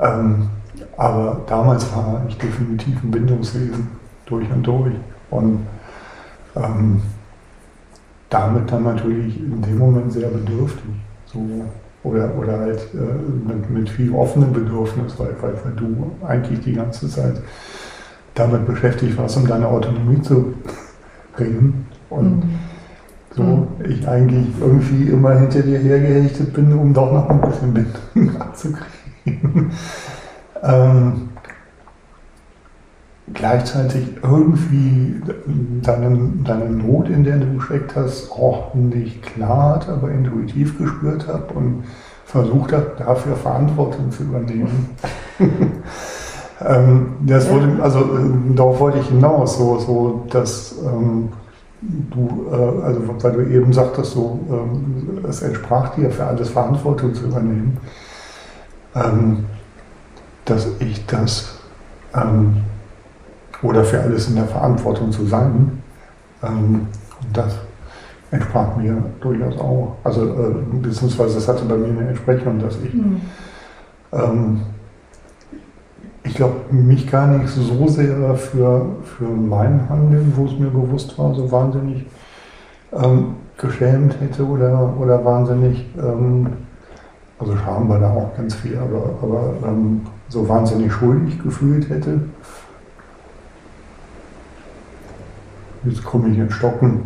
Ähm, 0.00 0.48
aber 0.96 1.40
damals 1.46 1.84
war 1.94 2.22
ich 2.28 2.38
definitiv 2.38 3.02
ein 3.02 3.10
Bindungswesen 3.10 3.88
durch 4.26 4.50
und 4.50 4.62
durch. 4.66 4.94
Und 5.30 5.66
ähm, 6.56 7.02
damit 8.30 8.70
dann 8.70 8.84
natürlich 8.84 9.38
in 9.38 9.62
dem 9.62 9.78
Moment 9.78 10.12
sehr 10.12 10.28
bedürftig. 10.28 10.90
So, 11.26 11.40
oder, 12.04 12.30
oder 12.38 12.58
halt 12.60 12.78
äh, 12.94 13.48
mit, 13.48 13.70
mit, 13.70 13.88
viel 13.88 14.12
offenem 14.14 14.52
Bedürfnis, 14.52 15.18
weil, 15.18 15.34
weil, 15.40 15.54
weil 15.64 15.72
du 15.72 16.12
eigentlich 16.26 16.60
die 16.60 16.74
ganze 16.74 17.08
Zeit 17.08 17.40
damit 18.34 18.66
beschäftigt 18.66 19.16
warst, 19.16 19.36
um 19.36 19.46
deine 19.46 19.66
Autonomie 19.66 20.20
zu 20.22 20.54
bringen. 21.36 21.86
Und 22.10 22.44
mhm. 22.44 22.58
so 23.34 23.42
mhm. 23.42 23.66
ich 23.88 24.06
eigentlich 24.06 24.46
irgendwie 24.60 25.08
immer 25.08 25.38
hinter 25.38 25.62
dir 25.62 25.78
hergerichtet 25.78 26.52
bin, 26.52 26.72
um 26.72 26.92
doch 26.92 27.10
noch 27.10 27.30
ein 27.30 27.40
bisschen 27.40 27.74
Bindung 27.74 28.36
abzukriegen. 28.40 28.84
ähm, 30.62 31.28
gleichzeitig 33.32 34.06
irgendwie 34.22 35.20
deine, 35.82 36.32
deine 36.44 36.70
Not, 36.70 37.08
in 37.08 37.24
der 37.24 37.38
du 37.38 37.54
gesteckt 37.54 37.96
hast, 37.96 38.30
auch 38.30 38.74
nicht 38.74 39.22
klar, 39.22 39.80
aber 39.88 40.10
intuitiv 40.10 40.78
gespürt 40.78 41.26
habe 41.26 41.54
und 41.54 41.84
versucht 42.26 42.72
habe, 42.72 42.92
dafür 42.98 43.36
Verantwortung 43.36 44.10
zu 44.10 44.24
übernehmen. 44.24 44.90
Ähm, 46.60 47.16
das 47.26 47.50
wurde, 47.50 47.82
also 47.82 48.00
äh, 48.00 48.54
darauf 48.54 48.78
wollte 48.78 48.98
ich 48.98 49.08
hinaus, 49.08 49.58
so, 49.58 49.78
so 49.78 50.24
dass 50.30 50.76
ähm, 50.84 51.30
du, 51.80 52.46
äh, 52.50 52.84
also 52.84 53.00
weil 53.20 53.32
du 53.32 53.40
eben 53.50 53.72
sagtest, 53.72 54.12
so, 54.12 54.38
ähm, 54.48 55.24
es 55.28 55.42
entsprach 55.42 55.94
dir 55.96 56.10
für 56.10 56.24
alles 56.24 56.50
Verantwortung 56.50 57.12
zu 57.14 57.24
übernehmen, 57.24 57.78
ähm, 58.94 59.46
dass 60.44 60.68
ich 60.78 61.04
das 61.06 61.58
ähm, 62.14 62.58
oder 63.64 63.84
für 63.84 64.00
alles 64.00 64.28
in 64.28 64.36
der 64.36 64.46
Verantwortung 64.46 65.10
zu 65.10 65.26
sein, 65.26 65.82
ähm, 66.42 66.86
das 67.32 67.56
entsprach 68.30 68.76
mir 68.76 68.96
durchaus 69.20 69.58
auch. 69.58 69.96
Also 70.04 70.24
äh, 70.24 70.54
beziehungsweise 70.80 71.38
es 71.38 71.48
hatte 71.48 71.64
bei 71.64 71.76
mir 71.76 71.88
eine 71.88 72.08
Entsprechung, 72.08 72.58
dass 72.60 72.76
ich 72.84 72.94
mhm 72.94 73.20
ich 76.24 76.34
glaube, 76.34 76.54
mich 76.70 77.10
gar 77.10 77.26
nicht 77.26 77.48
so 77.48 77.86
sehr 77.86 78.34
für, 78.34 78.86
für 79.04 79.24
mein 79.24 79.88
Handeln, 79.88 80.32
wo 80.34 80.46
es 80.46 80.58
mir 80.58 80.68
bewusst 80.70 81.16
war, 81.18 81.34
so 81.34 81.52
wahnsinnig 81.52 82.06
ähm, 82.92 83.36
geschämt 83.58 84.20
hätte 84.20 84.44
oder, 84.44 84.94
oder 84.98 85.24
wahnsinnig, 85.24 85.86
ähm, 85.98 86.48
also 87.38 87.54
Scham 87.56 87.88
war 87.88 88.00
da 88.00 88.10
auch 88.10 88.34
ganz 88.36 88.54
viel, 88.54 88.78
aber, 88.78 89.10
aber 89.22 89.54
ähm, 89.68 90.00
so 90.28 90.48
wahnsinnig 90.48 90.92
schuldig 90.92 91.42
gefühlt 91.42 91.90
hätte. 91.90 92.20
Jetzt 95.84 96.04
komme 96.04 96.28
ich 96.28 96.38
ins 96.38 96.54
Stocken. 96.54 97.02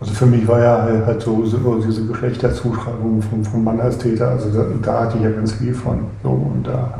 Also 0.00 0.14
für 0.14 0.26
mich 0.26 0.46
war 0.48 0.60
ja 0.60 0.82
halt, 1.06 1.22
so, 1.22 1.44
so, 1.44 1.76
diese 1.76 2.06
Geschlechterzuschreibung 2.06 3.22
vom, 3.22 3.44
vom 3.44 3.62
Mann 3.62 3.80
als 3.80 3.98
Täter, 3.98 4.30
also 4.30 4.50
da, 4.50 4.66
da 4.82 5.00
hatte 5.02 5.18
ich 5.18 5.22
ja 5.22 5.30
ganz 5.30 5.52
viel 5.52 5.74
von. 5.74 6.06
So, 6.22 6.30
und 6.30 6.66
da 6.66 6.98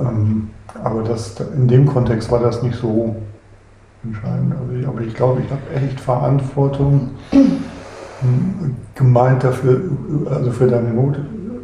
ähm, 0.00 0.48
aber 0.82 1.02
das, 1.02 1.34
in 1.54 1.68
dem 1.68 1.86
Kontext 1.86 2.30
war 2.30 2.40
das 2.40 2.62
nicht 2.62 2.76
so 2.76 3.16
entscheidend. 4.04 4.54
Also 4.58 4.72
ich, 4.78 4.86
aber 4.86 5.00
ich 5.00 5.14
glaube, 5.14 5.42
ich 5.42 5.50
habe 5.50 5.84
echt 5.84 6.00
Verantwortung 6.00 7.10
hm, 7.30 8.76
gemeint 8.94 9.44
dafür, 9.44 9.82
also 10.30 10.50
für 10.52 10.68
deine 10.68 10.90
Not 10.90 11.18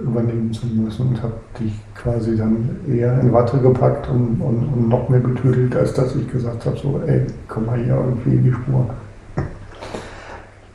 übernehmen 0.07 0.53
zu 0.53 0.67
müssen 0.67 1.09
und 1.09 1.23
habe 1.23 1.35
dich 1.59 1.73
quasi 1.95 2.37
dann 2.37 2.77
eher 2.89 3.21
in 3.21 3.33
Watte 3.33 3.59
gepackt 3.59 4.09
und, 4.09 4.41
und, 4.41 4.65
und 4.73 4.89
noch 4.89 5.09
mehr 5.09 5.21
betüdelt, 5.21 5.75
als 5.77 5.93
dass 5.95 6.15
ich 6.15 6.31
gesagt 6.31 6.65
habe, 6.67 6.77
so, 6.77 7.01
ey, 7.07 7.27
komm 7.49 7.67
mal 7.67 7.79
hier 7.79 7.95
irgendwie 7.95 8.37
in 8.37 8.45
die 8.45 8.53
Spur. 8.53 8.87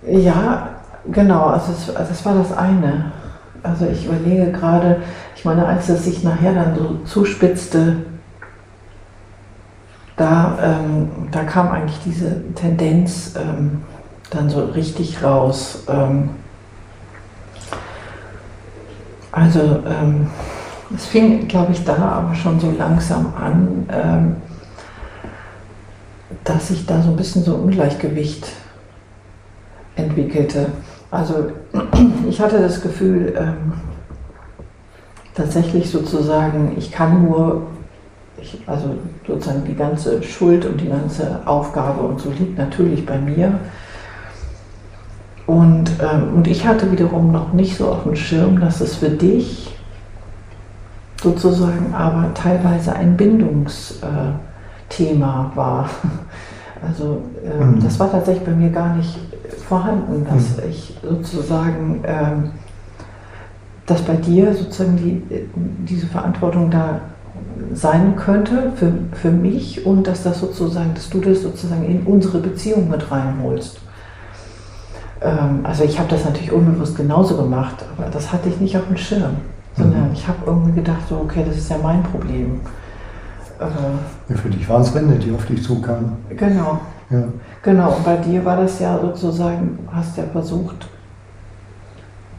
Ja, 0.07 0.69
genau, 1.11 1.47
also 1.47 1.71
es, 1.71 1.95
also 1.95 2.11
es 2.11 2.25
war 2.25 2.35
das 2.35 2.55
eine. 2.57 3.11
Also 3.63 3.85
ich 3.85 4.05
überlege 4.05 4.51
gerade, 4.51 4.97
ich 5.35 5.45
meine, 5.45 5.65
als 5.65 5.87
es 5.89 6.05
sich 6.05 6.23
nachher 6.23 6.53
dann 6.53 6.75
so 6.75 6.99
zuspitzte, 7.05 7.97
da, 10.17 10.57
ähm, 10.61 11.09
da 11.31 11.43
kam 11.43 11.69
eigentlich 11.69 11.99
diese 12.03 12.53
Tendenz 12.53 13.35
ähm, 13.35 13.81
dann 14.29 14.49
so 14.49 14.65
richtig 14.65 15.23
raus. 15.23 15.85
Ähm, 15.87 16.29
also 19.31 19.59
ähm, 19.85 20.27
es 20.93 21.05
fing, 21.05 21.47
glaube 21.47 21.71
ich, 21.71 21.83
da 21.83 21.95
aber 21.95 22.35
schon 22.35 22.59
so 22.59 22.71
langsam 22.71 23.33
an, 23.35 23.89
ähm, 23.91 24.35
dass 26.43 26.69
sich 26.69 26.85
da 26.85 27.01
so 27.01 27.09
ein 27.09 27.15
bisschen 27.15 27.43
so 27.43 27.55
Ungleichgewicht 27.55 28.47
entwickelte. 29.95 30.67
Also 31.11 31.51
ich 32.29 32.41
hatte 32.41 32.59
das 32.59 32.81
Gefühl, 32.81 33.33
ähm, 33.37 33.73
tatsächlich 35.35 35.89
sozusagen, 35.89 36.73
ich 36.77 36.91
kann 36.91 37.23
nur, 37.23 37.67
ich, 38.41 38.59
also 38.67 38.95
sozusagen 39.25 39.63
die 39.65 39.75
ganze 39.75 40.23
Schuld 40.23 40.65
und 40.65 40.81
die 40.81 40.89
ganze 40.89 41.41
Aufgabe 41.45 42.01
und 42.01 42.19
so 42.19 42.31
liegt 42.31 42.57
natürlich 42.57 43.05
bei 43.05 43.17
mir. 43.17 43.59
Und, 45.51 45.91
ähm, 46.01 46.35
und 46.37 46.47
ich 46.47 46.65
hatte 46.65 46.89
wiederum 46.93 47.33
noch 47.33 47.51
nicht 47.51 47.75
so 47.75 47.89
auf 47.89 48.03
dem 48.03 48.15
Schirm, 48.15 48.61
dass 48.61 48.79
es 48.79 48.95
für 48.95 49.09
dich 49.09 49.75
sozusagen 51.21 51.93
aber 51.93 52.33
teilweise 52.33 52.93
ein 52.93 53.17
Bindungsthema 53.17 54.31
äh, 54.89 55.57
war. 55.57 55.89
Also 56.83 57.21
ähm, 57.45 57.75
mhm. 57.75 57.83
das 57.83 57.99
war 57.99 58.11
tatsächlich 58.11 58.43
bei 58.43 58.53
mir 58.53 58.71
gar 58.71 58.95
nicht 58.95 59.15
vorhanden, 59.67 60.25
dass 60.25 60.57
mhm. 60.57 60.71
ich 60.71 60.97
sozusagen, 61.07 62.03
ähm, 62.03 62.49
dass 63.85 64.01
bei 64.01 64.15
dir 64.15 64.55
sozusagen 64.55 64.97
die, 64.97 65.21
diese 65.87 66.07
Verantwortung 66.07 66.71
da 66.71 67.01
sein 67.75 68.15
könnte 68.15 68.71
für, 68.77 68.93
für 69.11 69.29
mich 69.29 69.85
und 69.85 70.07
dass 70.07 70.23
das 70.23 70.39
sozusagen, 70.39 70.95
dass 70.95 71.07
du 71.11 71.19
das 71.19 71.43
sozusagen 71.43 71.85
in 71.85 72.01
unsere 72.01 72.39
Beziehung 72.39 72.89
mit 72.89 73.11
reinholst. 73.11 73.80
Ähm, 75.21 75.59
also 75.63 75.83
ich 75.83 75.99
habe 75.99 76.09
das 76.09 76.25
natürlich 76.25 76.51
unbewusst 76.51 76.95
genauso 76.95 77.37
gemacht, 77.37 77.85
aber 77.95 78.09
das 78.09 78.31
hatte 78.31 78.49
ich 78.49 78.59
nicht 78.59 78.75
auf 78.75 78.87
dem 78.87 78.97
Schirm, 78.97 79.37
sondern 79.77 80.07
mhm. 80.07 80.13
ich 80.13 80.27
habe 80.27 80.39
irgendwie 80.45 80.73
gedacht, 80.73 81.01
so, 81.07 81.17
okay, 81.17 81.43
das 81.45 81.57
ist 81.57 81.69
ja 81.69 81.77
mein 81.81 82.03
Problem. 82.03 82.61
Äh, 83.59 84.33
ja, 84.33 84.37
für 84.37 84.49
dich 84.49 84.67
waren 84.67 84.81
es 84.81 84.93
Wände, 84.93 85.15
die 85.15 85.31
auf 85.31 85.45
dich 85.45 85.63
zukamen. 85.63 86.13
Genau. 86.29 86.79
Ja. 87.09 87.23
Genau, 87.61 87.93
und 87.93 88.03
bei 88.03 88.17
dir 88.17 88.43
war 88.43 88.57
das 88.57 88.79
ja 88.79 88.97
sozusagen, 88.99 89.77
hast 89.91 90.17
ja 90.17 90.23
versucht, 90.31 90.87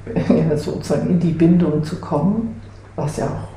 sozusagen 0.57 1.11
in 1.11 1.21
die 1.21 1.33
Bindung 1.33 1.85
zu 1.85 1.97
kommen, 1.97 2.61
was 2.97 3.19
ja 3.19 3.27
auch 3.27 3.53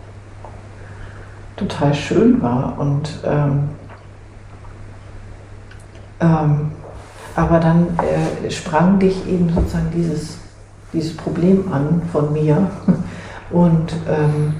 total 1.56 1.94
schön 1.94 2.42
war. 2.42 2.78
Und 2.78 3.10
ähm, 3.26 3.70
ähm, 6.20 6.72
aber 7.36 7.60
dann 7.60 7.88
äh, 7.98 8.50
sprang 8.50 9.00
dich 9.00 9.28
eben 9.28 9.50
sozusagen 9.54 9.92
dieses, 9.94 10.38
dieses 10.94 11.16
Problem 11.16 11.72
an 11.72 12.02
von 12.12 12.32
mir. 12.34 12.72
Und 13.52 13.94
ähm, 14.10 14.56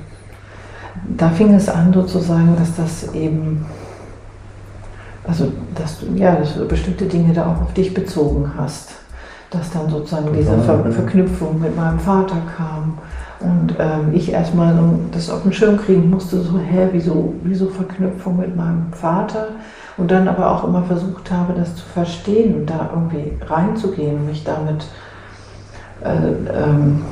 da 1.18 1.30
fing 1.30 1.54
es 1.54 1.70
an 1.70 1.94
sozusagen, 1.94 2.56
dass 2.58 2.76
das 2.76 3.14
eben, 3.14 3.66
also 5.28 5.52
dass 5.74 6.00
du, 6.00 6.08
ja, 6.16 6.36
dass 6.36 6.56
du 6.56 6.68
bestimmte 6.68 7.06
Dinge 7.06 7.34
da 7.34 7.48
auch 7.48 7.62
auf 7.62 7.74
dich 7.74 7.94
bezogen 7.94 8.52
hast. 8.58 8.92
Dass 9.52 9.72
dann 9.72 9.90
sozusagen 9.90 10.34
diese 10.34 10.58
Ver 10.64 10.92
Verknüpfung 10.92 11.62
mit 11.62 11.76
meinem 11.76 12.00
Vater 12.00 12.38
kam. 12.58 12.98
Und 13.46 13.76
ähm, 13.80 14.14
ich 14.14 14.32
erstmal 14.32 14.74
das 15.12 15.30
auf 15.30 15.44
den 15.44 15.54
Schirm 15.54 15.78
kriegen 15.78 16.10
musste, 16.10 16.42
so, 16.42 16.58
hä, 16.58 16.90
wieso, 16.92 17.34
wieso 17.44 17.68
Verknüpfung 17.68 18.38
mit 18.38 18.56
meinem 18.56 18.92
Vater? 18.92 19.50
und 19.98 20.12
dann 20.12 20.28
aber 20.28 20.52
auch 20.52 20.64
immer 20.64 20.84
versucht 20.84 21.32
habe, 21.32 21.54
das 21.54 21.76
zu 21.76 21.86
verstehen 21.86 22.56
und 22.56 22.70
da 22.70 22.90
irgendwie 22.94 23.38
reinzugehen 23.46 24.26
mich 24.26 24.44
damit 24.44 24.86
äh, 26.04 26.10
ähm, 26.10 27.04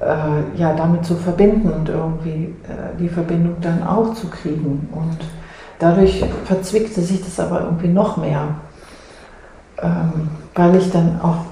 äh, 0.00 0.58
ja, 0.58 0.74
damit 0.74 1.04
zu 1.04 1.16
verbinden 1.16 1.70
und 1.70 1.88
irgendwie 1.88 2.54
äh, 2.64 2.96
die 2.98 3.08
Verbindung 3.08 3.56
dann 3.60 3.82
auch 3.82 4.14
zu 4.14 4.28
kriegen. 4.28 4.88
Und 4.92 5.18
dadurch 5.78 6.24
verzwickte 6.44 7.00
sich 7.00 7.24
das 7.24 7.40
aber 7.40 7.62
irgendwie 7.62 7.88
noch 7.88 8.16
mehr, 8.16 8.42
ähm, 9.82 10.28
weil 10.54 10.76
ich 10.76 10.90
dann 10.92 11.20
auch 11.20 11.46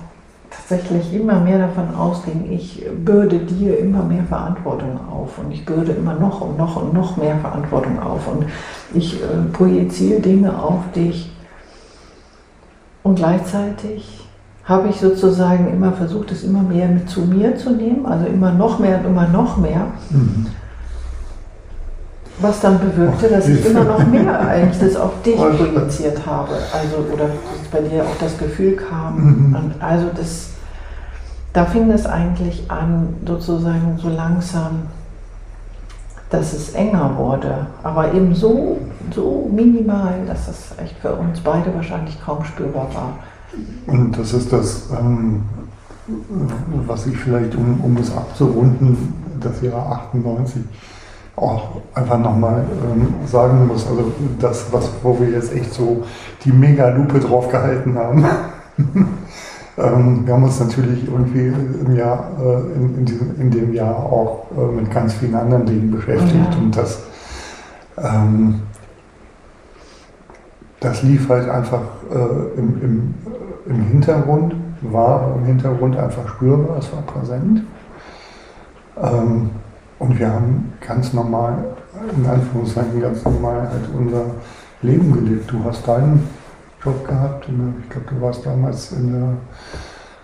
tatsächlich 0.69 1.15
immer 1.15 1.41
mehr 1.41 1.59
davon 1.59 1.95
ausging, 1.95 2.51
ich 2.51 2.85
bürde 3.05 3.39
dir 3.39 3.79
immer 3.79 4.03
mehr 4.03 4.25
Verantwortung 4.25 4.99
auf 5.11 5.39
und 5.39 5.53
ich 5.53 5.65
bürde 5.65 5.93
immer 5.93 6.15
noch 6.15 6.41
und 6.41 6.59
noch 6.59 6.77
und 6.77 6.93
noch 6.93 7.17
mehr 7.17 7.37
Verantwortung 7.37 8.01
auf 8.01 8.27
und 8.27 8.47
ich 8.93 9.23
äh, 9.23 9.27
projiziere 9.53 10.21
Dinge 10.21 10.61
auf 10.61 10.81
dich. 10.95 11.33
Und 13.05 13.17
gleichzeitig 13.17 14.27
habe 14.65 14.89
ich 14.89 14.97
sozusagen 14.97 15.73
immer 15.73 15.93
versucht, 15.93 16.33
es 16.33 16.43
immer 16.43 16.63
mehr 16.63 16.89
mit 16.89 17.09
zu 17.09 17.21
mir 17.21 17.57
zu 17.57 17.71
nehmen, 17.71 18.05
also 18.05 18.27
immer 18.27 18.51
noch 18.51 18.81
mehr 18.81 18.99
und 18.99 19.07
immer 19.07 19.29
noch 19.29 19.57
mehr. 19.59 19.87
Mhm. 20.11 20.47
Was 22.41 22.61
dann 22.61 22.81
bewirkte, 22.81 23.29
dass 23.29 23.49
ich 23.49 23.65
immer 23.65 23.85
noch 23.85 24.05
mehr 24.05 24.41
eigentlich 24.49 24.79
das 24.81 24.97
auf 24.97 25.23
dich 25.23 25.37
projiziert 25.37 26.27
habe. 26.27 26.53
Also, 26.73 26.97
oder 27.15 27.31
bei 27.71 27.81
dir 27.81 28.03
auch 28.03 28.19
das 28.21 28.37
Gefühl 28.37 28.75
kam. 28.77 29.17
Mhm. 29.17 29.57
Also 29.81 30.09
das, 30.15 30.56
da 31.57 31.65
fing 31.65 31.91
es 31.91 32.05
eigentlich 32.05 32.71
an, 32.71 33.15
sozusagen 33.27 33.97
so 33.97 34.11
langsam, 34.11 34.83
dass 36.29 36.53
es 36.53 36.75
enger 36.75 37.13
wurde. 37.17 37.67
Aber 37.83 38.13
eben 38.13 38.35
so, 38.35 38.77
so 39.15 39.51
minimal, 39.51 40.27
dass 40.27 40.47
das 40.47 40.75
echt 40.85 40.99
für 40.99 41.15
uns 41.15 41.41
beide 41.41 41.75
wahrscheinlich 41.75 42.23
kaum 42.23 42.45
spürbar 42.45 42.89
war. 42.93 43.19
Und 43.87 44.19
das 44.19 44.35
ist 44.35 44.53
das, 44.53 44.91
ähm, 45.01 45.45
was 46.87 47.07
ich 47.07 47.17
vielleicht, 47.17 47.55
um, 47.55 47.81
um 47.81 47.97
es 47.97 48.15
abzurunden, 48.15 49.15
das 49.41 49.63
Jahr 49.63 50.11
98 50.13 50.63
auch 51.37 51.81
einfach 51.95 52.19
nochmal 52.19 52.67
ähm, 52.85 53.15
sagen 53.27 53.67
muss. 53.67 53.87
Also 53.87 54.13
das, 54.39 54.67
was, 54.73 54.91
wo 55.03 55.19
wir 55.19 55.31
jetzt 55.31 55.55
echt 55.55 55.73
so 55.73 56.05
die 56.45 56.53
Mega-Lupe 56.53 57.19
drauf 57.19 57.49
gehalten 57.49 57.97
haben. 57.97 58.27
ähm, 59.79 60.27
wir 60.27 60.35
haben 60.35 60.45
uns 60.45 60.59
natürlich 60.59 61.07
irgendwie 61.07 61.49
im 61.49 61.97
Jahr, 61.97 62.31
äh, 62.41 62.75
in, 62.77 62.99
in, 62.99 63.05
diesem, 63.05 63.41
in 63.41 63.51
dem 63.51 63.75
Jahr 63.75 63.95
auch 63.95 64.47
äh, 64.57 64.81
mit 64.81 64.91
ganz 64.91 65.15
vielen 65.15 65.35
anderen 65.35 65.67
Dingen 65.67 65.91
beschäftigt. 65.91 66.35
Ja. 66.35 66.59
Und 66.59 66.77
das, 66.77 67.03
ähm, 67.99 68.63
das 70.81 71.03
lief 71.03 71.29
halt 71.29 71.49
einfach 71.49 71.83
äh, 72.11 72.59
im, 72.59 72.83
im, 72.83 73.15
im 73.67 73.83
Hintergrund, 73.83 74.55
war 74.81 75.35
im 75.37 75.45
Hintergrund 75.45 75.97
einfach 75.97 76.27
spürbar, 76.29 76.79
es 76.79 76.91
war 76.93 77.03
präsent. 77.03 77.63
Ähm, 79.03 79.51
und 79.99 80.19
wir 80.19 80.33
haben 80.33 80.73
ganz 80.87 81.13
normal, 81.13 81.65
in 82.17 82.27
Anführungszeichen 82.27 83.01
ganz 83.01 83.25
normal 83.25 83.69
halt 83.69 83.85
unser 83.97 84.25
Leben 84.83 85.13
gelebt. 85.13 85.51
Du 85.51 85.63
hast 85.65 85.87
deinen 85.87 86.29
Job 86.87 87.07
gehabt, 87.07 87.49
ich 87.49 87.89
glaube, 87.91 88.07
du 88.09 88.21
warst 88.21 88.47
damals 88.47 88.93
in, 88.93 89.13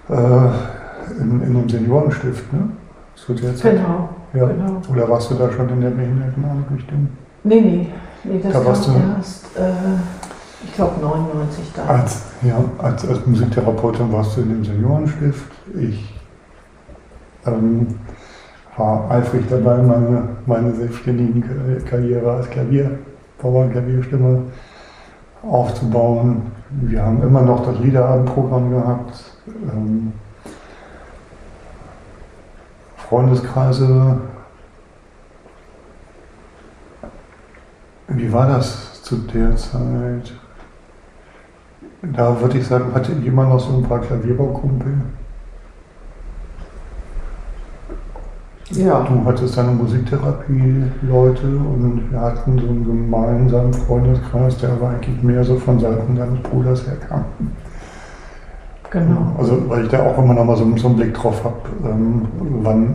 der, 0.09 0.17
äh, 0.17 1.21
in, 1.21 1.43
in 1.43 1.57
einem 1.57 1.69
Seniorenstift, 1.69 2.53
ne? 2.53 2.71
Zu 3.17 3.35
der 3.35 3.55
Zeit. 3.57 3.75
Genau, 3.75 4.09
ja. 4.33 4.47
genau. 4.47 4.81
Oder 4.91 5.09
warst 5.09 5.31
du 5.31 5.35
da 5.35 5.51
schon 5.51 5.69
in 5.71 5.81
der 5.81 5.91
Behinderteneinrichtung? 5.91 7.09
Nee, 7.43 7.61
nee, 7.61 7.89
nee, 8.23 8.41
das 8.41 8.53
da 8.53 8.65
warst 8.65 8.87
du 8.87 8.93
erst, 8.93 9.57
äh, 9.57 9.73
ich 10.65 10.75
glaube, 10.75 11.01
99 11.01 11.73
da. 11.75 11.85
Als, 11.87 12.23
ja, 12.43 12.63
als, 12.79 13.09
als 13.09 13.27
Musiktherapeutin 13.27 14.13
warst 14.13 14.37
du 14.37 14.43
in 14.43 14.51
dem 14.51 14.65
Seniorenstift. 14.65 15.51
Ich 15.75 16.15
ähm, 17.45 17.99
war 18.77 19.11
eifrig 19.11 19.47
dabei, 19.51 19.79
meine, 19.79 20.29
meine 20.47 20.73
selbstständige 20.73 21.81
Karriere 21.91 22.33
als 22.33 22.49
Klavierbauer, 22.51 23.69
Klavierstimme 23.69 24.45
aufzubauen. 25.43 26.53
Wir 26.71 27.03
haben 27.03 27.23
immer 27.23 27.43
noch 27.43 27.65
das 27.65 27.79
Liederabendprogramm 27.79 28.71
gehabt. 28.71 29.25
Ähm, 29.47 30.13
Freundeskreise. 32.97 34.19
Wie 38.09 38.33
war 38.33 38.49
das 38.49 39.03
zu 39.03 39.17
der 39.17 39.57
Zeit? 39.57 40.33
Da 42.03 42.41
würde 42.41 42.59
ich 42.59 42.67
sagen, 42.67 42.95
hatte 42.95 43.13
jemand 43.13 43.51
noch 43.51 43.61
so 43.61 43.77
ein 43.77 43.83
paar 43.83 44.01
Klavierbaukumpel. 44.01 45.03
Ja. 48.73 49.03
Du 49.03 49.25
hattest 49.27 49.57
deine 49.57 49.73
Musiktherapie-Leute 49.73 51.47
und 51.47 52.11
wir 52.11 52.21
hatten 52.21 52.59
so 52.59 52.69
einen 52.69 52.85
gemeinsamen 52.85 53.73
Freundeskreis, 53.75 54.57
der 54.59 54.71
aber 54.71 54.91
eigentlich 54.91 55.23
mehr 55.23 55.45
so 55.45 55.57
von 55.57 55.79
Seiten 55.79 56.17
deines 56.17 56.41
Bruders 56.41 56.87
herkam. 56.87 57.25
Genau. 58.91 59.35
Also, 59.39 59.69
weil 59.69 59.85
ich 59.85 59.91
da 59.91 60.03
auch 60.05 60.19
immer 60.19 60.35
noch 60.35 60.45
mal 60.45 60.57
so, 60.57 60.77
so 60.77 60.89
einen 60.89 60.97
Blick 60.97 61.15
drauf 61.15 61.45
habe, 61.45 61.57
ähm, 61.85 62.27
wann 62.63 62.95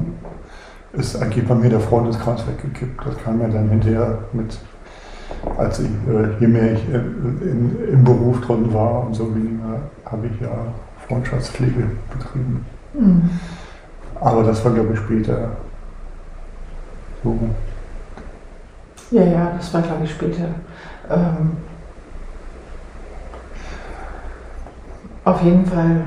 ist 0.93 1.21
eigentlich 1.21 1.47
bei 1.47 1.55
mir 1.55 1.69
der 1.69 1.79
Freundeskreis 1.79 2.43
weggekippt. 2.47 3.05
Das 3.05 3.17
kam 3.23 3.37
mir 3.37 3.49
dann 3.49 3.69
hinterher 3.69 4.19
mit, 4.33 4.57
als 5.57 5.79
ich, 5.79 5.85
äh, 5.85 6.39
je 6.39 6.47
mehr 6.47 6.73
ich 6.73 6.87
in, 6.89 7.41
in, 7.41 7.93
im 7.93 8.03
Beruf 8.03 8.41
drin 8.41 8.73
war, 8.73 9.07
umso 9.07 9.33
weniger 9.35 9.79
habe 10.05 10.27
ich 10.27 10.41
ja 10.41 10.49
Freundschaftspflege 11.07 11.83
betrieben. 12.11 12.65
Mhm. 12.93 13.29
Aber 14.19 14.43
das 14.43 14.63
war, 14.65 14.73
glaube 14.73 14.93
ich, 14.93 14.99
später 14.99 15.51
so. 17.27 19.15
Ja, 19.15 19.23
ja, 19.23 19.53
das 19.57 19.73
war, 19.73 19.81
glaube 19.81 20.03
ich, 20.03 20.11
später. 20.11 20.45
Ähm, 21.09 21.57
auf 25.23 25.41
jeden 25.41 25.65
Fall 25.65 26.01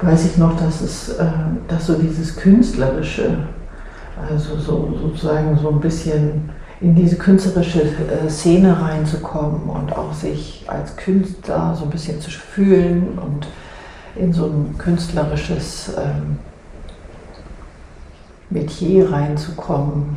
weiß 0.00 0.26
ich 0.26 0.36
noch, 0.38 0.56
dass 0.56 0.80
es, 0.80 1.10
äh, 1.10 1.26
dass 1.68 1.86
so 1.86 1.94
dieses 1.94 2.36
Künstlerische, 2.36 3.38
also 4.28 4.56
so, 4.56 4.98
sozusagen 5.00 5.58
so 5.58 5.70
ein 5.70 5.80
bisschen 5.80 6.50
in 6.80 6.94
diese 6.94 7.16
künstlerische 7.16 7.82
äh, 7.82 8.28
Szene 8.30 8.80
reinzukommen 8.80 9.68
und 9.68 9.92
auch 9.96 10.14
sich 10.14 10.64
als 10.66 10.96
Künstler 10.96 11.76
so 11.76 11.84
ein 11.84 11.90
bisschen 11.90 12.20
zu 12.20 12.30
fühlen 12.30 13.18
und 13.18 13.46
in 14.16 14.32
so 14.32 14.46
ein 14.46 14.76
künstlerisches 14.78 15.92
ähm, 15.98 16.38
Metier 18.50 19.10
reinzukommen. 19.10 20.16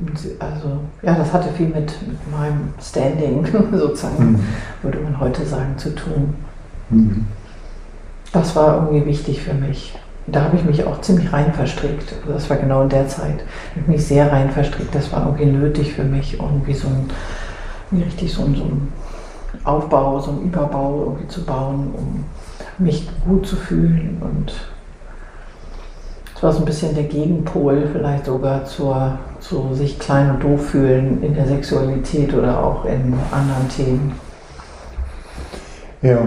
Und 0.00 0.18
also, 0.38 0.80
ja, 1.02 1.14
das 1.14 1.32
hatte 1.32 1.50
viel 1.52 1.68
mit, 1.68 1.94
mit 2.06 2.30
meinem 2.30 2.72
Standing 2.80 3.46
sozusagen, 3.72 4.32
mhm. 4.32 4.40
würde 4.82 4.98
man 5.00 5.20
heute 5.20 5.44
sagen, 5.44 5.76
zu 5.76 5.94
tun. 5.94 6.34
Mhm. 6.90 7.26
Das 8.32 8.56
war 8.56 8.74
irgendwie 8.74 9.06
wichtig 9.06 9.42
für 9.42 9.54
mich. 9.54 9.94
Da 10.26 10.44
habe 10.44 10.56
ich 10.56 10.64
mich 10.64 10.84
auch 10.84 11.00
ziemlich 11.00 11.32
rein 11.32 11.52
verstrickt. 11.52 12.14
Das 12.26 12.48
war 12.48 12.56
genau 12.56 12.82
in 12.82 12.88
der 12.88 13.08
Zeit. 13.08 13.44
Ich 13.74 13.82
habe 13.82 13.92
mich 13.92 14.06
sehr 14.06 14.30
rein 14.32 14.50
verstrickt. 14.50 14.94
Das 14.94 15.12
war 15.12 15.26
irgendwie 15.26 15.46
nötig 15.46 15.92
für 15.92 16.04
mich, 16.04 16.38
irgendwie 16.38 16.74
so 16.74 16.88
ein, 16.88 18.02
richtig 18.02 18.32
so 18.32 18.44
ein, 18.44 18.54
so 18.54 18.64
ein 18.64 18.92
Aufbau, 19.64 20.20
so 20.20 20.30
ein 20.30 20.42
Überbau 20.42 21.02
irgendwie 21.06 21.28
zu 21.28 21.44
bauen, 21.44 21.92
um 21.96 22.24
mich 22.78 23.08
gut 23.26 23.46
zu 23.46 23.56
fühlen. 23.56 24.18
Und 24.20 24.54
es 26.42 26.44
war 26.44 26.52
so 26.54 26.58
ein 26.58 26.64
bisschen 26.64 26.92
der 26.96 27.04
Gegenpol 27.04 27.88
vielleicht 27.92 28.26
sogar 28.26 28.64
zur, 28.64 29.16
zu 29.38 29.74
sich 29.74 29.96
klein 30.00 30.28
und 30.28 30.42
doof 30.42 30.70
fühlen 30.70 31.22
in 31.22 31.34
der 31.34 31.46
Sexualität 31.46 32.34
oder 32.34 32.58
auch 32.58 32.84
in 32.84 33.14
anderen 33.30 33.68
Themen. 33.68 34.12
Ja, 36.02 36.18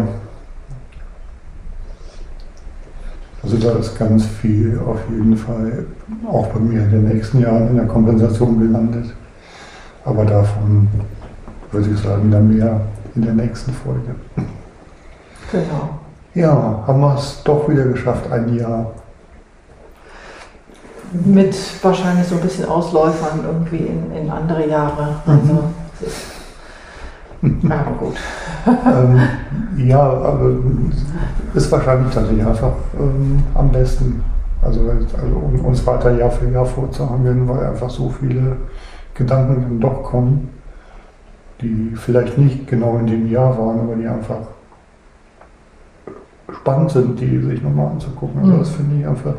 Also 3.44 3.58
da 3.58 3.78
ist 3.78 4.00
ganz 4.00 4.26
viel 4.26 4.80
auf 4.88 5.00
jeden 5.10 5.36
Fall 5.36 5.86
auch 6.32 6.48
bei 6.48 6.62
mir 6.62 6.82
in 6.82 6.92
den 6.92 7.10
nächsten 7.10 7.42
Jahren 7.42 7.68
in 7.68 7.76
der 7.76 7.86
Kompensation 7.86 8.58
gelandet. 8.58 9.14
Aber 10.06 10.24
davon 10.24 10.88
würde 11.72 11.90
ich 11.90 12.00
sagen, 12.00 12.32
dann 12.32 12.56
mehr 12.56 12.80
in 13.16 13.22
der 13.22 13.34
nächsten 13.34 13.74
Folge. 13.74 14.16
Genau. 15.52 16.00
Ja, 16.34 16.86
haben 16.88 17.02
wir 17.02 17.16
es 17.16 17.44
doch 17.44 17.68
wieder 17.68 17.84
geschafft, 17.84 18.32
ein 18.32 18.58
Jahr. 18.58 18.94
Mit 21.24 21.56
wahrscheinlich 21.84 22.28
so 22.28 22.36
ein 22.36 22.42
bisschen 22.42 22.68
Ausläufern 22.68 23.40
irgendwie 23.46 23.86
in, 23.86 24.12
in 24.12 24.30
andere 24.30 24.68
Jahre. 24.68 25.16
Also, 25.26 25.54
mhm. 27.42 27.72
Aber 27.72 27.92
gut. 27.92 28.16
ähm, 28.66 29.20
ja, 29.78 30.02
aber 30.02 30.50
ist 31.54 31.72
wahrscheinlich 31.72 32.14
tatsächlich 32.14 32.46
einfach 32.46 32.74
ähm, 33.00 33.44
am 33.54 33.72
besten. 33.72 34.24
Also, 34.62 34.82
also 34.82 35.36
um 35.36 35.64
uns 35.64 35.86
weiter 35.86 36.18
Jahr 36.18 36.32
für 36.32 36.50
Jahr 36.50 36.66
vorzuhangeln, 36.66 37.48
weil 37.48 37.68
einfach 37.68 37.90
so 37.90 38.10
viele 38.10 38.58
Gedanken 39.14 39.62
dann 39.62 39.80
doch 39.80 40.04
kommen, 40.04 40.50
die 41.62 41.94
vielleicht 41.96 42.38
nicht 42.38 42.68
genau 42.68 42.98
in 42.98 43.06
dem 43.06 43.30
Jahr 43.30 43.56
waren, 43.58 43.80
aber 43.82 43.96
die 43.96 44.08
einfach 44.08 44.40
spannend 46.52 46.92
sind, 46.92 47.20
die 47.20 47.38
sich 47.40 47.62
nochmal 47.62 47.92
anzugucken. 47.92 48.42
Also 48.42 48.58
das 48.58 48.70
finde 48.70 49.00
ich 49.00 49.08
einfach. 49.08 49.36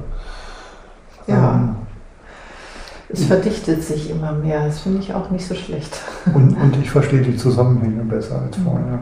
Es 3.17 3.25
verdichtet 3.25 3.83
sich 3.83 4.11
immer 4.11 4.33
mehr. 4.33 4.67
Das 4.67 4.81
finde 4.81 5.01
ich 5.01 5.15
auch 5.15 5.31
nicht 5.31 5.47
so 5.47 5.55
schlecht. 5.55 6.01
Und, 6.35 6.55
und 6.55 6.77
ich 6.83 6.91
verstehe 6.91 7.23
die 7.23 7.37
Zusammenhänge 7.37 8.05
besser 8.05 8.43
als 8.43 8.59
mhm. 8.59 8.65
vorher. 8.65 8.99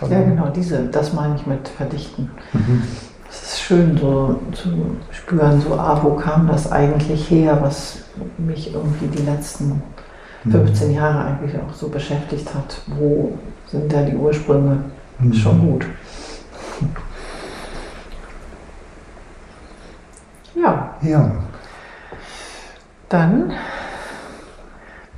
Also 0.00 0.14
ja, 0.14 0.22
genau, 0.22 0.48
diese, 0.48 0.86
das 0.86 1.12
meine 1.12 1.36
ich 1.36 1.46
mit 1.46 1.68
verdichten. 1.68 2.30
Mhm. 2.52 2.82
Es 3.30 3.42
ist 3.42 3.60
schön 3.60 3.96
so 3.96 4.40
zu 4.52 4.68
spüren, 5.10 5.60
so, 5.60 5.74
ah, 5.74 5.98
wo 6.02 6.14
kam 6.14 6.48
das 6.48 6.70
eigentlich 6.70 7.30
her, 7.30 7.58
was 7.62 8.00
mich 8.36 8.74
irgendwie 8.74 9.06
die 9.06 9.22
letzten 9.22 9.80
15 10.50 10.88
mhm. 10.88 10.94
Jahre 10.94 11.24
eigentlich 11.24 11.54
auch 11.56 11.72
so 11.72 11.88
beschäftigt 11.88 12.52
hat. 12.54 12.82
Wo 12.88 13.38
sind 13.68 13.92
da 13.92 14.02
die 14.02 14.16
Ursprünge? 14.16 14.78
Mhm. 15.18 15.32
Schon 15.32 15.60
gut. 15.60 15.86
Ja. 20.54 20.94
Ja. 21.02 21.32
Dann 23.12 23.52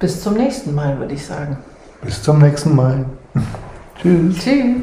bis 0.01 0.21
zum 0.21 0.35
nächsten 0.35 0.75
Mal, 0.75 0.99
würde 0.99 1.15
ich 1.15 1.25
sagen. 1.25 1.59
Bis 2.03 2.21
zum 2.21 2.41
nächsten 2.41 2.75
Mal. 2.75 3.07
Tschüss. 4.03 4.37
Tschüss. 4.39 4.83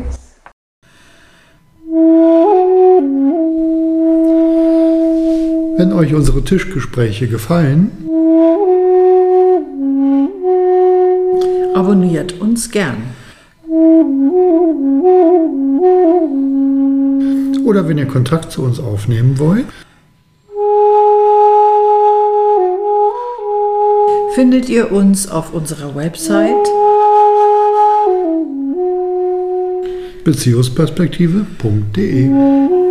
Wenn 5.76 5.92
euch 5.92 6.14
unsere 6.14 6.42
Tischgespräche 6.42 7.28
gefallen, 7.28 7.92
abonniert 11.76 12.40
uns 12.40 12.72
gern. 12.72 12.96
Oder 17.66 17.90
wenn 17.90 17.98
ihr 17.98 18.08
Kontakt 18.08 18.54
zu 18.54 18.64
uns 18.64 18.80
aufnehmen 18.80 19.38
wollt, 19.38 19.66
findet 24.36 24.70
ihr 24.70 24.92
uns 24.92 25.30
auf 25.30 25.54
unserer 25.54 25.96
Website 25.96 26.68
beziehungsperspektive.de. 30.24 32.91